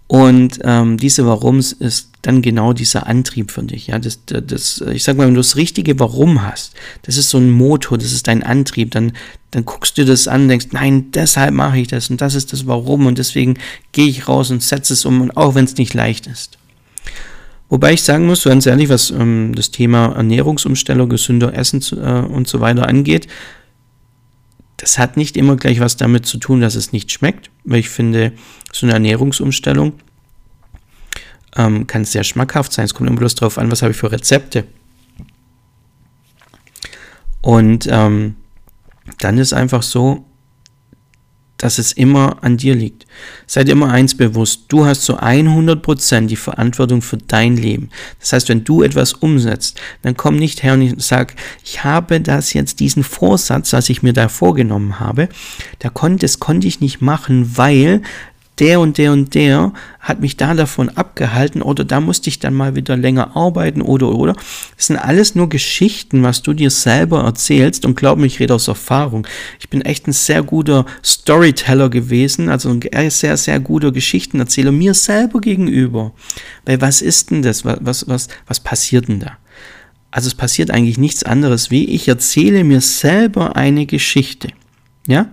Und 0.07 0.59
ähm, 0.63 0.99
diese 0.99 1.27
Warums 1.27 1.73
ist 1.73 2.11
dann 2.23 2.43
genau 2.43 2.73
dieser 2.73 3.07
Antrieb 3.07 3.51
für 3.51 3.63
dich. 3.63 3.89
Ja, 3.89 3.99
das, 3.99 4.21
das, 4.27 4.83
ich 4.93 5.03
sag 5.03 5.17
mal, 5.17 5.27
wenn 5.27 5.35
du 5.35 5.41
das 5.41 5.57
richtige 5.57 5.99
Warum 5.99 6.43
hast, 6.43 6.75
das 7.03 7.17
ist 7.17 7.31
so 7.31 7.39
ein 7.39 7.51
Motor, 7.51 7.99
das 7.99 8.13
ist 8.13 8.29
dein 8.29 8.43
Antrieb, 8.43 8.91
dann, 8.91 9.13
dann 9.51 9.65
guckst 9.65 9.97
du 9.97 10.05
das 10.05 10.29
an 10.29 10.43
und 10.43 10.49
denkst, 10.49 10.69
nein, 10.73 11.11
deshalb 11.13 11.55
mache 11.55 11.79
ich 11.79 11.89
das 11.89 12.11
und 12.11 12.21
das 12.21 12.35
ist 12.35 12.53
das 12.53 12.67
Warum 12.67 13.07
und 13.07 13.19
deswegen 13.19 13.55
gehe 13.93 14.09
ich 14.09 14.29
raus 14.29 14.51
und 14.51 14.63
setze 14.63 14.93
es 14.93 15.05
um 15.05 15.31
auch 15.33 15.55
wenn 15.55 15.65
es 15.65 15.77
nicht 15.77 15.95
leicht 15.95 16.27
ist. 16.27 16.59
Wobei 17.71 17.95
ich 17.95 18.03
sagen 18.03 18.27
muss, 18.27 18.45
ganz 18.45 18.67
ehrlich, 18.67 18.91
was 18.91 19.11
ähm, 19.11 19.53
das 19.55 19.71
Thema 19.71 20.15
Ernährungsumstellung, 20.15 21.09
gesünder 21.09 21.55
Essen 21.55 21.83
äh, 21.93 22.21
und 22.21 22.47
so 22.47 22.61
weiter 22.61 22.89
angeht, 22.89 23.27
das 24.77 24.99
hat 24.99 25.17
nicht 25.17 25.37
immer 25.37 25.57
gleich 25.57 25.81
was 25.81 25.97
damit 25.97 26.27
zu 26.27 26.37
tun, 26.37 26.61
dass 26.61 26.75
es 26.75 26.93
nicht 26.93 27.11
schmeckt, 27.11 27.51
weil 27.65 27.81
ich 27.81 27.89
finde, 27.89 28.33
so 28.75 28.87
eine 28.87 28.95
Ernährungsumstellung 28.95 29.95
ähm, 31.57 31.87
kann 31.87 32.05
sehr 32.05 32.25
schmackhaft 32.25 32.73
sein. 32.73 32.85
Es 32.85 32.95
kommt 32.95 33.09
immer 33.09 33.19
bloß 33.19 33.37
darauf 33.37 33.59
an, 33.59 33.71
was 33.71 33.83
habe 33.83 33.93
ich 33.93 33.99
für 33.99 34.11
Rezepte. 34.11 34.65
Und 37.41 37.87
ähm, 37.91 38.37
dann 39.19 39.39
ist 39.39 39.53
einfach 39.53 39.83
so, 39.83 40.25
dass 41.59 41.79
es 41.79 41.93
immer 41.93 42.43
an 42.43 42.57
dir 42.57 42.75
liegt. 42.75 43.07
Seid 43.47 43.69
immer 43.69 43.91
eins 43.91 44.17
bewusst, 44.17 44.65
du 44.69 44.85
hast 44.85 45.03
zu 45.03 45.19
100% 45.19 46.27
die 46.27 46.37
Verantwortung 46.37 47.01
für 47.01 47.17
dein 47.17 47.57
Leben. 47.57 47.91
Das 48.19 48.33
heißt, 48.33 48.49
wenn 48.49 48.65
du 48.65 48.83
etwas 48.83 49.13
umsetzt, 49.13 49.81
dann 50.03 50.17
komm 50.17 50.37
nicht 50.37 50.63
her 50.63 50.75
und 50.75 51.01
sag, 51.01 51.35
ich 51.65 51.85
habe 51.85 52.21
das 52.21 52.53
jetzt, 52.53 52.81
diesen 52.81 53.05
Vorsatz, 53.05 53.73
was 53.73 53.89
ich 53.89 54.03
mir 54.03 54.13
da 54.13 54.29
vorgenommen 54.29 54.99
habe, 55.01 55.29
das 55.79 56.39
konnte 56.41 56.67
ich 56.67 56.81
nicht 56.81 57.01
machen, 57.01 57.57
weil 57.57 58.03
der 58.59 58.79
und 58.79 58.99
der 58.99 59.13
und 59.13 59.35
der 59.35 59.73
hat 59.99 60.21
mich 60.21 60.37
da 60.37 60.55
davon 60.55 60.89
abgehalten 60.91 61.61
oder 61.61 61.85
da 61.85 62.01
musste 62.01 62.29
ich 62.29 62.39
dann 62.39 62.55
mal 62.55 62.77
wieder 62.77 62.97
länger 62.97 63.37
arbeiten 63.37 63.83
oder 63.83 64.15
oder. 64.15 64.35
Das 64.77 64.87
sind 64.87 64.97
alles 64.97 65.35
nur 65.35 65.49
Geschichten, 65.49 66.23
was 66.23 66.43
du 66.43 66.53
dir 66.53 66.71
selber 66.71 67.25
erzählst 67.25 67.85
und 67.85 67.97
glaub 67.97 68.19
mir, 68.19 68.27
ich 68.27 68.39
rede 68.39 68.55
aus 68.55 68.69
Erfahrung. 68.69 69.27
Ich 69.59 69.71
bin 69.71 69.83
echt 69.83 70.07
ein 70.07 70.13
sehr 70.13 70.43
guter 70.43 70.87
Storyteller 71.05 71.89
gewesen, 71.89 72.49
also 72.49 72.71
ein 72.71 73.11
sehr, 73.11 73.37
sehr 73.37 73.59
guter 73.59 73.91
Geschichtenerzähler 73.91 74.73
mir 74.73 74.95
selber 74.95 75.41
gegenüber. 75.41 76.13
Weil 76.65 76.81
was 76.81 77.03
ist 77.03 77.31
denn 77.31 77.43
das? 77.43 77.65
Was, 77.65 77.79
was, 77.81 78.09
was, 78.09 78.29
was 78.47 78.61
passiert 78.61 79.09
denn 79.09 79.21
da? 79.21 79.39
Also 80.13 80.29
es 80.29 80.37
passiert 80.37 80.71
eigentlich 80.71 80.97
nichts 80.97 81.25
anderes, 81.25 81.73
wie 81.73 81.87
ich 81.87 82.07
erzähle 82.07 82.63
mir 82.63 82.81
selber 82.81 83.57
eine 83.57 83.85
Geschichte. 83.85 84.51
Ja? 85.09 85.27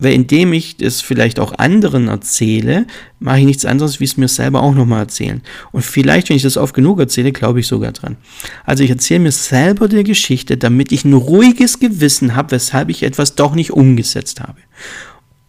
Weil 0.00 0.14
indem 0.14 0.52
ich 0.52 0.76
es 0.80 1.00
vielleicht 1.00 1.38
auch 1.38 1.52
anderen 1.58 2.08
erzähle, 2.08 2.86
mache 3.18 3.40
ich 3.40 3.44
nichts 3.44 3.64
anderes, 3.64 4.00
wie 4.00 4.04
es 4.04 4.16
mir 4.16 4.28
selber 4.28 4.62
auch 4.62 4.74
nochmal 4.74 5.00
erzählen. 5.00 5.42
Und 5.72 5.84
vielleicht, 5.84 6.28
wenn 6.28 6.36
ich 6.36 6.42
das 6.42 6.56
oft 6.56 6.74
genug 6.74 6.98
erzähle, 6.98 7.32
glaube 7.32 7.60
ich 7.60 7.66
sogar 7.66 7.92
dran. 7.92 8.16
Also 8.64 8.82
ich 8.82 8.90
erzähle 8.90 9.20
mir 9.20 9.32
selber 9.32 9.88
die 9.88 10.04
Geschichte, 10.04 10.56
damit 10.56 10.90
ich 10.90 11.04
ein 11.04 11.12
ruhiges 11.12 11.78
Gewissen 11.78 12.34
habe, 12.34 12.52
weshalb 12.52 12.88
ich 12.88 13.02
etwas 13.02 13.34
doch 13.34 13.54
nicht 13.54 13.72
umgesetzt 13.72 14.40
habe. 14.40 14.58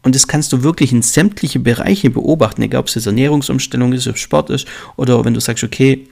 Und 0.04 0.16
das 0.16 0.28
kannst 0.28 0.52
du 0.52 0.64
wirklich 0.64 0.92
in 0.92 1.02
sämtliche 1.02 1.60
Bereiche 1.60 2.10
beobachten, 2.10 2.62
egal 2.64 2.82
ob 2.82 2.88
es 2.88 2.96
jetzt 2.96 3.06
Ernährungsumstellung 3.06 3.94
ist, 3.94 4.08
ob 4.08 4.18
Sport 4.18 4.50
ist, 4.50 4.68
oder 4.98 5.24
wenn 5.24 5.34
du 5.34 5.40
sagst, 5.40 5.64
okay, 5.64 6.08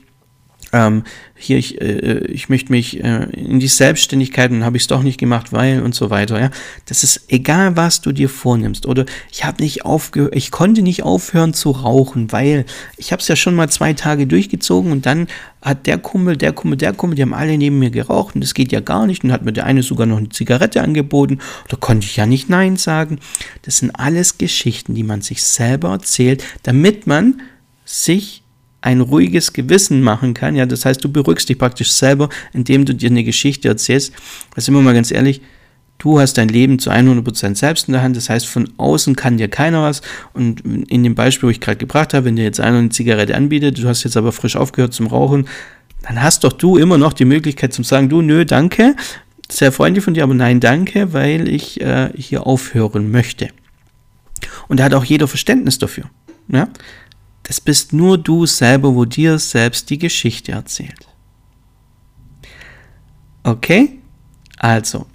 ähm, 0.71 1.03
hier, 1.35 1.57
ich, 1.57 1.81
äh, 1.81 2.19
ich 2.25 2.49
möchte 2.49 2.71
mich 2.71 3.03
äh, 3.03 3.23
in 3.31 3.59
die 3.59 3.67
Selbstständigkeit 3.67 4.51
und 4.51 4.63
habe 4.63 4.77
ich 4.77 4.83
es 4.83 4.87
doch 4.87 5.03
nicht 5.03 5.17
gemacht, 5.17 5.51
weil 5.51 5.81
und 5.81 5.95
so 5.95 6.09
weiter. 6.09 6.39
Ja, 6.39 6.49
das 6.85 7.03
ist 7.03 7.25
egal, 7.29 7.75
was 7.75 8.01
du 8.01 8.11
dir 8.11 8.29
vornimmst. 8.29 8.85
Oder 8.85 9.05
ich 9.31 9.45
habe 9.45 9.63
nicht 9.63 9.85
aufgehört, 9.85 10.35
ich 10.35 10.51
konnte 10.51 10.81
nicht 10.81 11.03
aufhören 11.03 11.53
zu 11.53 11.71
rauchen, 11.71 12.31
weil 12.31 12.65
ich 12.97 13.11
habe 13.11 13.21
es 13.21 13.27
ja 13.27 13.35
schon 13.35 13.55
mal 13.55 13.69
zwei 13.69 13.93
Tage 13.93 14.27
durchgezogen 14.27 14.91
und 14.91 15.05
dann 15.05 15.27
hat 15.61 15.87
der 15.87 15.97
Kumpel, 15.97 16.37
der 16.37 16.53
Kumpel, 16.53 16.77
der 16.77 16.93
Kumpel, 16.93 17.15
die 17.15 17.21
haben 17.21 17.33
alle 17.33 17.57
neben 17.57 17.79
mir 17.79 17.89
geraucht 17.89 18.35
und 18.35 18.41
das 18.41 18.53
geht 18.53 18.71
ja 18.71 18.79
gar 18.79 19.07
nicht 19.07 19.23
und 19.23 19.31
hat 19.31 19.43
mir 19.43 19.53
der 19.53 19.65
eine 19.65 19.83
sogar 19.83 20.05
noch 20.05 20.17
eine 20.17 20.29
Zigarette 20.29 20.81
angeboten. 20.81 21.39
Da 21.67 21.77
konnte 21.77 22.05
ich 22.05 22.15
ja 22.15 22.25
nicht 22.25 22.49
Nein 22.49 22.77
sagen. 22.77 23.19
Das 23.63 23.77
sind 23.77 23.91
alles 23.91 24.37
Geschichten, 24.37 24.95
die 24.95 25.03
man 25.03 25.21
sich 25.21 25.43
selber 25.43 25.89
erzählt, 25.89 26.43
damit 26.63 27.07
man 27.07 27.41
sich 27.85 28.43
ein 28.81 29.01
ruhiges 29.01 29.53
Gewissen 29.53 30.01
machen 30.01 30.33
kann. 30.33 30.55
Ja, 30.55 30.65
das 30.65 30.85
heißt, 30.85 31.03
du 31.03 31.11
beruhigst 31.11 31.49
dich 31.49 31.57
praktisch 31.57 31.91
selber, 31.91 32.29
indem 32.53 32.85
du 32.85 32.95
dir 32.95 33.09
eine 33.09 33.23
Geschichte 33.23 33.67
erzählst. 33.67 34.13
Das 34.55 34.65
sind 34.65 34.73
wir 34.73 34.81
mal 34.81 34.93
ganz 34.93 35.11
ehrlich, 35.11 35.41
du 35.97 36.19
hast 36.19 36.37
dein 36.37 36.47
Leben 36.47 36.79
zu 36.79 36.89
100% 36.89 37.55
selbst 37.55 37.87
in 37.87 37.93
der 37.93 38.01
Hand. 38.01 38.15
Das 38.15 38.29
heißt, 38.29 38.47
von 38.47 38.69
außen 38.77 39.15
kann 39.15 39.37
dir 39.37 39.49
keiner 39.49 39.83
was. 39.83 40.01
Und 40.33 40.61
in 40.61 41.03
dem 41.03 41.15
Beispiel, 41.15 41.47
wo 41.47 41.51
ich 41.51 41.59
gerade 41.59 41.77
gebracht 41.77 42.13
habe, 42.13 42.25
wenn 42.25 42.35
dir 42.35 42.43
jetzt 42.43 42.59
einer 42.59 42.77
eine 42.77 42.89
Zigarette 42.89 43.35
anbietet, 43.35 43.77
du 43.77 43.87
hast 43.87 44.03
jetzt 44.03 44.17
aber 44.17 44.31
frisch 44.31 44.55
aufgehört 44.55 44.93
zum 44.93 45.07
Rauchen, 45.07 45.47
dann 46.03 46.21
hast 46.21 46.45
doch 46.45 46.53
du 46.53 46.77
immer 46.77 46.97
noch 46.97 47.13
die 47.13 47.25
Möglichkeit 47.25 47.73
zu 47.73 47.83
sagen, 47.83 48.07
du, 48.07 48.21
nö, 48.21 48.45
danke, 48.45 48.95
sehr 49.51 49.71
freundlich 49.71 50.03
von 50.03 50.13
dir, 50.13 50.23
aber 50.23 50.33
nein, 50.33 50.59
danke, 50.59 51.11
weil 51.11 51.49
ich 51.49 51.81
äh, 51.81 52.09
hier 52.15 52.47
aufhören 52.47 53.11
möchte. 53.11 53.49
Und 54.67 54.79
da 54.79 54.85
hat 54.85 54.93
auch 54.93 55.03
jeder 55.03 55.27
Verständnis 55.27 55.77
dafür. 55.77 56.05
Ja? 56.47 56.69
Das 57.43 57.59
bist 57.59 57.93
nur 57.93 58.17
du 58.17 58.45
selber, 58.45 58.95
wo 58.95 59.05
dir 59.05 59.39
selbst 59.39 59.89
die 59.89 59.97
Geschichte 59.97 60.51
erzählt. 60.51 61.07
Okay? 63.43 63.99
Also, 64.57 65.07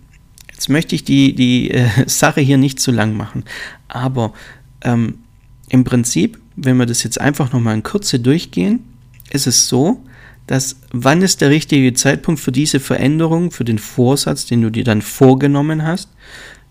jetzt 0.50 0.68
möchte 0.68 0.94
ich 0.94 1.04
die, 1.04 1.34
die 1.34 1.70
äh, 1.70 1.88
Sache 2.08 2.40
hier 2.40 2.58
nicht 2.58 2.80
zu 2.80 2.90
lang 2.90 3.16
machen, 3.16 3.44
aber 3.88 4.32
ähm, 4.82 5.18
im 5.68 5.84
Prinzip, 5.84 6.40
wenn 6.56 6.76
wir 6.76 6.86
das 6.86 7.02
jetzt 7.02 7.20
einfach 7.20 7.52
nochmal 7.52 7.74
in 7.74 7.82
Kürze 7.82 8.20
durchgehen, 8.20 8.80
ist 9.30 9.46
es 9.46 9.68
so, 9.68 10.02
dass 10.46 10.76
wann 10.92 11.22
ist 11.22 11.40
der 11.40 11.50
richtige 11.50 11.94
Zeitpunkt 11.94 12.40
für 12.40 12.52
diese 12.52 12.80
Veränderung, 12.80 13.50
für 13.50 13.64
den 13.64 13.78
Vorsatz, 13.78 14.46
den 14.46 14.62
du 14.62 14.70
dir 14.70 14.84
dann 14.84 15.02
vorgenommen 15.02 15.82
hast, 15.82 16.10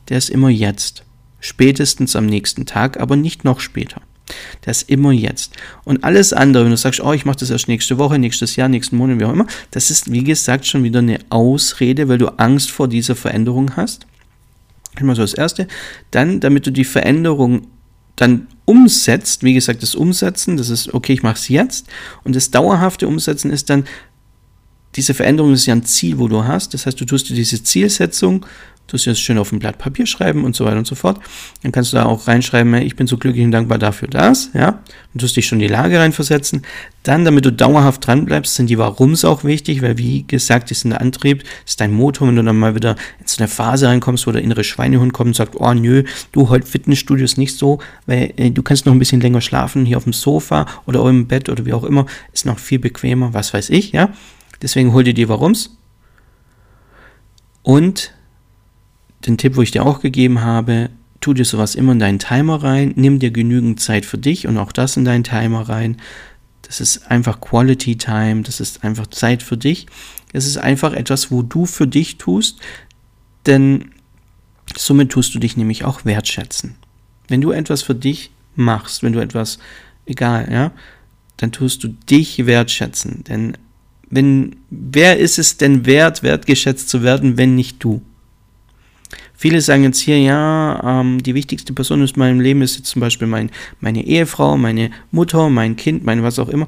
der 0.10 0.18
ist 0.18 0.30
immer 0.30 0.50
jetzt. 0.50 1.04
Spätestens 1.39 2.16
am 2.16 2.26
nächsten 2.26 2.66
Tag, 2.66 3.00
aber 3.00 3.16
nicht 3.16 3.44
noch 3.44 3.60
später. 3.60 4.02
Ist 4.66 4.90
immer 4.90 5.12
jetzt. 5.12 5.54
Und 5.84 6.04
alles 6.04 6.34
andere, 6.34 6.64
wenn 6.64 6.72
du 6.72 6.78
sagst, 6.78 7.02
oh, 7.02 7.14
ich 7.14 7.26
mache 7.26 7.38
das 7.38 7.50
erst 7.50 7.68
nächste 7.68 7.98
Woche, 7.98 8.18
nächstes 8.18 8.56
Jahr, 8.56 8.70
nächsten 8.70 8.96
Monat, 8.96 9.20
wie 9.20 9.26
auch 9.26 9.34
immer, 9.34 9.48
das 9.72 9.92
ist, 9.92 10.12
wie 10.12 10.24
gesagt, 10.24 10.66
schon 10.66 10.84
wieder 10.84 11.00
eine 11.00 11.20
Ausrede, 11.30 12.08
weil 12.08 12.18
du 12.18 12.28
Angst 12.38 12.72
vor 12.72 12.88
dieser 12.88 13.16
Veränderung 13.16 13.76
hast. 13.76 14.08
Immer 15.00 15.16
so 15.16 15.22
das 15.22 15.34
Erste. 15.34 15.68
Dann, 16.12 16.40
damit 16.40 16.66
du 16.66 16.72
die 16.72 16.86
Veränderung 16.86 17.68
dann 18.16 18.48
umsetzt, 18.66 19.44
wie 19.44 19.54
gesagt, 19.54 19.84
das 19.84 19.96
Umsetzen, 19.96 20.56
das 20.56 20.70
ist, 20.70 20.94
okay, 20.94 21.14
ich 21.14 21.24
mache 21.24 21.36
es 21.36 21.50
jetzt. 21.50 21.88
Und 22.24 22.36
das 22.36 22.52
dauerhafte 22.52 23.08
Umsetzen 23.08 23.52
ist 23.52 23.70
dann, 23.70 23.86
diese 24.96 25.14
Veränderung 25.14 25.54
ist 25.54 25.66
ja 25.66 25.74
ein 25.74 25.84
Ziel, 25.84 26.18
wo 26.20 26.28
du 26.28 26.44
hast. 26.44 26.74
Das 26.74 26.86
heißt, 26.86 27.00
du 27.00 27.06
tust 27.06 27.30
dir 27.30 27.36
diese 27.36 27.64
Zielsetzung 27.64 28.46
tust 28.88 29.06
du 29.06 29.12
das 29.12 29.20
schön 29.20 29.38
auf 29.38 29.52
ein 29.52 29.60
Blatt 29.60 29.78
Papier 29.78 30.06
schreiben 30.06 30.44
und 30.44 30.56
so 30.56 30.66
weiter 30.66 30.78
und 30.78 30.88
so 30.88 30.96
fort. 30.96 31.20
Dann 31.64 31.72
kannst 31.72 31.94
du 31.94 31.98
da 31.98 32.06
auch 32.06 32.28
reinschreiben, 32.28 32.74
ich 32.76 32.96
bin 32.96 33.08
so 33.08 33.18
glücklich 33.18 33.44
und 33.44 33.52
dankbar 33.52 33.80
dafür 33.80 34.08
das, 34.08 34.50
ja. 34.54 34.84
Und 35.14 35.20
tust 35.20 35.36
dich 35.36 35.48
schon 35.48 35.60
in 35.60 35.68
die 35.68 35.74
Lage 35.74 36.00
reinversetzen. 36.00 36.64
Dann, 37.04 37.26
damit 37.26 37.46
du 37.46 37.52
dauerhaft 37.52 38.06
dran 38.06 38.26
bleibst, 38.26 38.56
sind 38.56 38.70
die 38.70 38.78
Warums 38.78 39.26
auch 39.26 39.44
wichtig, 39.44 39.82
weil 39.82 39.98
wie 39.98 40.26
gesagt, 40.28 40.70
die 40.70 40.74
sind 40.74 40.92
der 40.92 41.02
Antrieb, 41.02 41.44
ist 41.66 41.82
dein 41.82 41.92
Motor, 41.92 42.28
wenn 42.28 42.36
du 42.36 42.44
dann 42.44 42.58
mal 42.58 42.76
wieder 42.76 42.96
in 43.20 43.28
so 43.28 43.40
eine 43.40 43.48
Phase 43.48 43.88
reinkommst, 43.88 44.28
wo 44.28 44.32
der 44.32 44.42
innere 44.42 44.64
Schweinehund 44.64 45.14
kommt 45.14 45.30
und 45.30 45.36
sagt, 45.36 45.56
oh 45.58 45.74
nö, 45.74 46.04
du, 46.32 46.50
heute 46.50 46.68
Fitnessstudio 46.68 47.26
ist 47.26 47.38
nicht 47.38 47.58
so, 47.58 47.80
weil 48.06 48.34
äh, 48.38 48.52
du 48.52 48.62
kannst 48.64 48.86
noch 48.86 48.94
ein 48.94 49.00
bisschen 49.00 49.22
länger 49.22 49.42
schlafen, 49.42 49.86
hier 49.86 49.98
auf 49.98 50.04
dem 50.04 50.14
Sofa 50.14 50.66
oder 50.86 51.04
im 51.10 51.28
Bett 51.28 51.50
oder 51.50 51.66
wie 51.66 51.74
auch 51.74 51.84
immer, 51.84 52.06
ist 52.32 52.46
noch 52.46 52.60
viel 52.60 52.80
bequemer, 52.80 53.34
was 53.34 53.54
weiß 53.54 53.70
ich, 53.72 53.92
ja. 53.92 54.10
Deswegen 54.63 54.93
hol 54.93 55.04
dir 55.04 55.13
die 55.13 55.30
Warums. 55.30 55.78
Und 57.62 58.13
den 59.28 59.38
Tipp, 59.38 59.56
wo 59.56 59.62
ich 59.62 59.71
dir 59.71 59.86
auch 59.86 59.99
gegeben 59.99 60.41
habe, 60.41 60.89
tu 61.21 61.34
dir 61.34 61.45
sowas 61.45 61.76
immer 61.76 61.91
in 61.91 61.99
deinen 61.99 62.19
Timer 62.19 62.63
rein, 62.63 62.93
nimm 62.95 63.19
dir 63.19 63.32
genügend 63.32 63.80
Zeit 63.80 64.06
für 64.06 64.17
dich 64.17 64.47
und 64.47 64.58
auch 64.58 64.71
das 64.71 64.97
in 64.97 65.06
deinen 65.06 65.23
Timer 65.23 65.69
rein. 65.69 65.97
Das 66.63 66.82
ist 66.82 67.10
einfach 67.12 67.39
Quality 67.39 67.97
Time, 67.97 68.41
das 68.41 68.60
ist 68.60 68.84
einfach 68.84 69.08
Zeit 69.08 69.43
für 69.43 69.58
dich. 69.58 69.88
Es 70.34 70.45
ist 70.45 70.58
einfach 70.58 70.93
etwas, 70.93 71.30
wo 71.30 71.41
du 71.41 71.65
für 71.65 71.88
dich 71.88 72.17
tust, 72.17 72.60
denn 73.45 73.91
somit 74.76 75.12
tust 75.12 75.36
du 75.36 75.39
dich 75.39 75.56
nämlich 75.56 75.84
auch 75.86 76.06
wertschätzen. 76.06 76.76
Wenn 77.28 77.41
du 77.41 77.52
etwas 77.52 77.82
für 77.82 77.95
dich 77.95 78.32
machst, 78.56 79.04
wenn 79.04 79.13
du 79.13 79.19
etwas, 79.19 79.60
egal, 80.06 80.49
ja, 80.52 80.71
dann 81.38 81.52
tust 81.52 81.84
du 81.84 81.89
dich 81.89 82.45
wertschätzen. 82.45 83.23
Denn 83.26 83.58
wenn, 84.13 84.56
wer 84.69 85.17
ist 85.17 85.39
es 85.39 85.58
denn 85.58 85.86
wert, 85.86 86.23
wertgeschätzt 86.23 86.89
zu 86.89 87.04
werden, 87.04 87.38
wenn 87.38 87.56
nicht 87.56 87.84
du? 87.84 88.02
Viele 89.34 89.60
sagen 89.60 89.84
jetzt 89.84 89.99
hier, 89.99 90.19
ja, 90.19 91.02
ähm, 91.02 91.21
die 91.21 91.36
wichtigste 91.36 91.73
Person 91.73 92.02
in 92.02 92.10
meinem 92.15 92.39
Leben 92.39 92.62
ist 92.62 92.78
jetzt 92.78 92.89
zum 92.89 92.99
Beispiel 92.99 93.28
mein, 93.28 93.49
meine 93.82 94.06
Ehefrau, 94.06 94.58
meine 94.58 94.91
Mutter, 95.12 95.49
mein 95.49 95.76
Kind, 95.76 96.06
mein 96.06 96.23
was 96.23 96.39
auch 96.39 96.49
immer. 96.49 96.67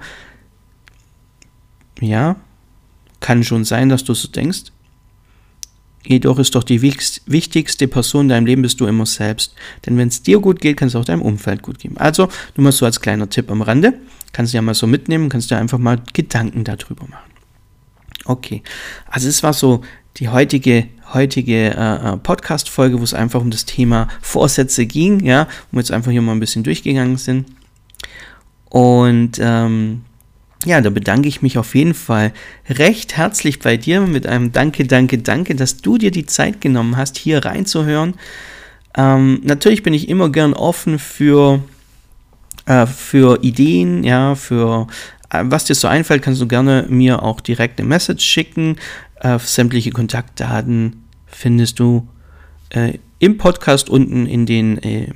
Ja, 2.01 2.35
kann 3.21 3.43
schon 3.43 3.63
sein, 3.63 3.89
dass 3.89 4.03
du 4.03 4.13
so 4.13 4.27
denkst. 4.27 4.71
Jedoch 6.05 6.37
ist 6.37 6.53
doch 6.53 6.63
die 6.63 6.81
wichtigste 6.81 7.87
Person 7.87 8.25
in 8.25 8.29
deinem 8.29 8.45
Leben 8.45 8.61
bist 8.61 8.79
du 8.79 8.85
immer 8.85 9.05
selbst. 9.05 9.55
Denn 9.85 9.97
wenn 9.97 10.09
es 10.09 10.21
dir 10.21 10.39
gut 10.39 10.61
geht, 10.61 10.77
kann 10.77 10.87
es 10.87 10.95
auch 10.95 11.05
deinem 11.05 11.21
Umfeld 11.21 11.61
gut 11.63 11.79
gehen. 11.79 11.97
Also, 11.97 12.27
nur 12.55 12.63
mal 12.63 12.71
so 12.71 12.85
als 12.85 13.01
kleiner 13.01 13.29
Tipp 13.29 13.49
am 13.49 13.61
Rande. 13.61 13.93
Kannst 14.31 14.53
du 14.53 14.57
ja 14.57 14.61
mal 14.61 14.75
so 14.75 14.85
mitnehmen, 14.85 15.29
kannst 15.29 15.49
dir 15.49 15.57
einfach 15.57 15.79
mal 15.79 16.01
Gedanken 16.13 16.63
darüber 16.63 17.07
machen. 17.07 17.34
Okay, 18.25 18.63
also 19.07 19.27
es 19.29 19.43
war 19.43 19.53
so 19.53 19.81
die 20.17 20.29
heutige 20.29 20.87
heutige 21.13 21.75
äh, 21.75 22.13
äh, 22.13 22.17
Podcast-Folge, 22.17 22.99
wo 22.99 23.03
es 23.03 23.13
einfach 23.13 23.41
um 23.41 23.51
das 23.51 23.65
Thema 23.65 24.07
Vorsätze 24.21 24.85
ging, 24.85 25.23
ja, 25.25 25.47
wo 25.71 25.77
wir 25.77 25.81
jetzt 25.81 25.91
einfach 25.91 26.11
hier 26.11 26.21
mal 26.21 26.31
ein 26.31 26.39
bisschen 26.39 26.63
durchgegangen 26.63 27.17
sind. 27.17 27.47
Und 28.69 29.39
ähm, 29.39 30.01
ja, 30.65 30.81
da 30.81 30.89
bedanke 30.89 31.27
ich 31.27 31.41
mich 31.41 31.57
auf 31.57 31.75
jeden 31.75 31.93
Fall 31.93 32.33
recht 32.69 33.15
herzlich 33.15 33.59
bei 33.59 33.77
dir 33.77 34.01
mit 34.01 34.25
einem 34.25 34.51
Danke, 34.51 34.85
Danke, 34.85 35.19
Danke, 35.19 35.55
dass 35.55 35.77
du 35.77 35.97
dir 35.97 36.11
die 36.11 36.25
Zeit 36.25 36.59
genommen 36.61 36.97
hast, 36.97 37.17
hier 37.17 37.45
reinzuhören. 37.45 38.15
Ähm, 38.97 39.41
natürlich 39.43 39.83
bin 39.83 39.93
ich 39.93 40.09
immer 40.09 40.29
gern 40.29 40.53
offen 40.53 40.99
für, 40.99 41.61
äh, 42.65 42.87
für 42.87 43.43
Ideen, 43.43 44.03
ja, 44.03 44.35
für 44.35 44.87
was 45.43 45.65
dir 45.65 45.75
so 45.75 45.87
einfällt, 45.87 46.21
kannst 46.21 46.41
du 46.41 46.47
gerne 46.47 46.85
mir 46.89 47.23
auch 47.23 47.41
direkt 47.41 47.79
eine 47.79 47.87
Message 47.87 48.25
schicken. 48.25 48.77
Äh, 49.19 49.39
sämtliche 49.39 49.91
Kontaktdaten 49.91 51.03
findest 51.25 51.79
du 51.79 52.07
äh, 52.69 52.97
im 53.19 53.37
Podcast 53.37 53.89
unten 53.89 54.25
in 54.25 54.45
den, 54.45 54.77
äh, 54.83 55.07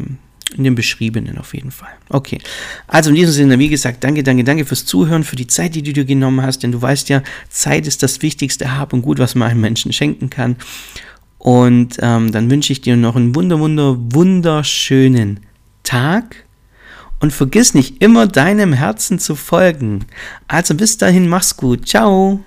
in 0.55 0.63
den 0.63 0.75
beschriebenen 0.75 1.37
auf 1.37 1.53
jeden 1.53 1.71
Fall. 1.71 1.91
Okay. 2.09 2.39
Also 2.87 3.09
in 3.09 3.15
diesem 3.15 3.33
Sinne, 3.33 3.59
wie 3.59 3.69
gesagt, 3.69 4.03
danke, 4.03 4.23
danke, 4.23 4.43
danke 4.43 4.65
fürs 4.65 4.85
Zuhören, 4.85 5.23
für 5.23 5.35
die 5.35 5.47
Zeit, 5.47 5.75
die 5.75 5.83
du 5.83 5.93
dir 5.93 6.05
genommen 6.05 6.41
hast, 6.41 6.63
denn 6.63 6.71
du 6.71 6.81
weißt 6.81 7.09
ja, 7.09 7.21
Zeit 7.49 7.87
ist 7.87 8.03
das 8.03 8.21
wichtigste 8.21 8.75
Hab 8.77 8.93
und 8.93 9.01
Gut, 9.01 9.19
was 9.19 9.35
man 9.35 9.49
einem 9.49 9.61
Menschen 9.61 9.93
schenken 9.93 10.29
kann. 10.29 10.55
Und 11.37 11.97
ähm, 12.01 12.31
dann 12.31 12.51
wünsche 12.51 12.73
ich 12.73 12.81
dir 12.81 12.97
noch 12.97 13.15
einen 13.15 13.33
wunder, 13.33 13.59
wunder, 13.59 13.95
wunderschönen 13.97 15.39
Tag. 15.83 16.35
Und 17.19 17.33
vergiss 17.33 17.73
nicht 17.73 18.01
immer 18.01 18.27
deinem 18.27 18.73
Herzen 18.73 19.19
zu 19.19 19.35
folgen. 19.35 20.05
Also 20.47 20.73
bis 20.73 20.97
dahin, 20.97 21.27
mach's 21.27 21.57
gut. 21.57 21.87
Ciao. 21.87 22.43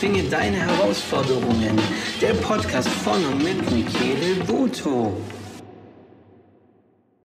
Bezwinge 0.00 0.22
deine 0.30 0.56
Herausforderungen. 0.56 1.49
Podcast 2.50 2.88
von 2.88 3.24
und 3.26 3.44
mit 3.44 3.70
Michele 3.70 4.48
Voto. 4.48 5.12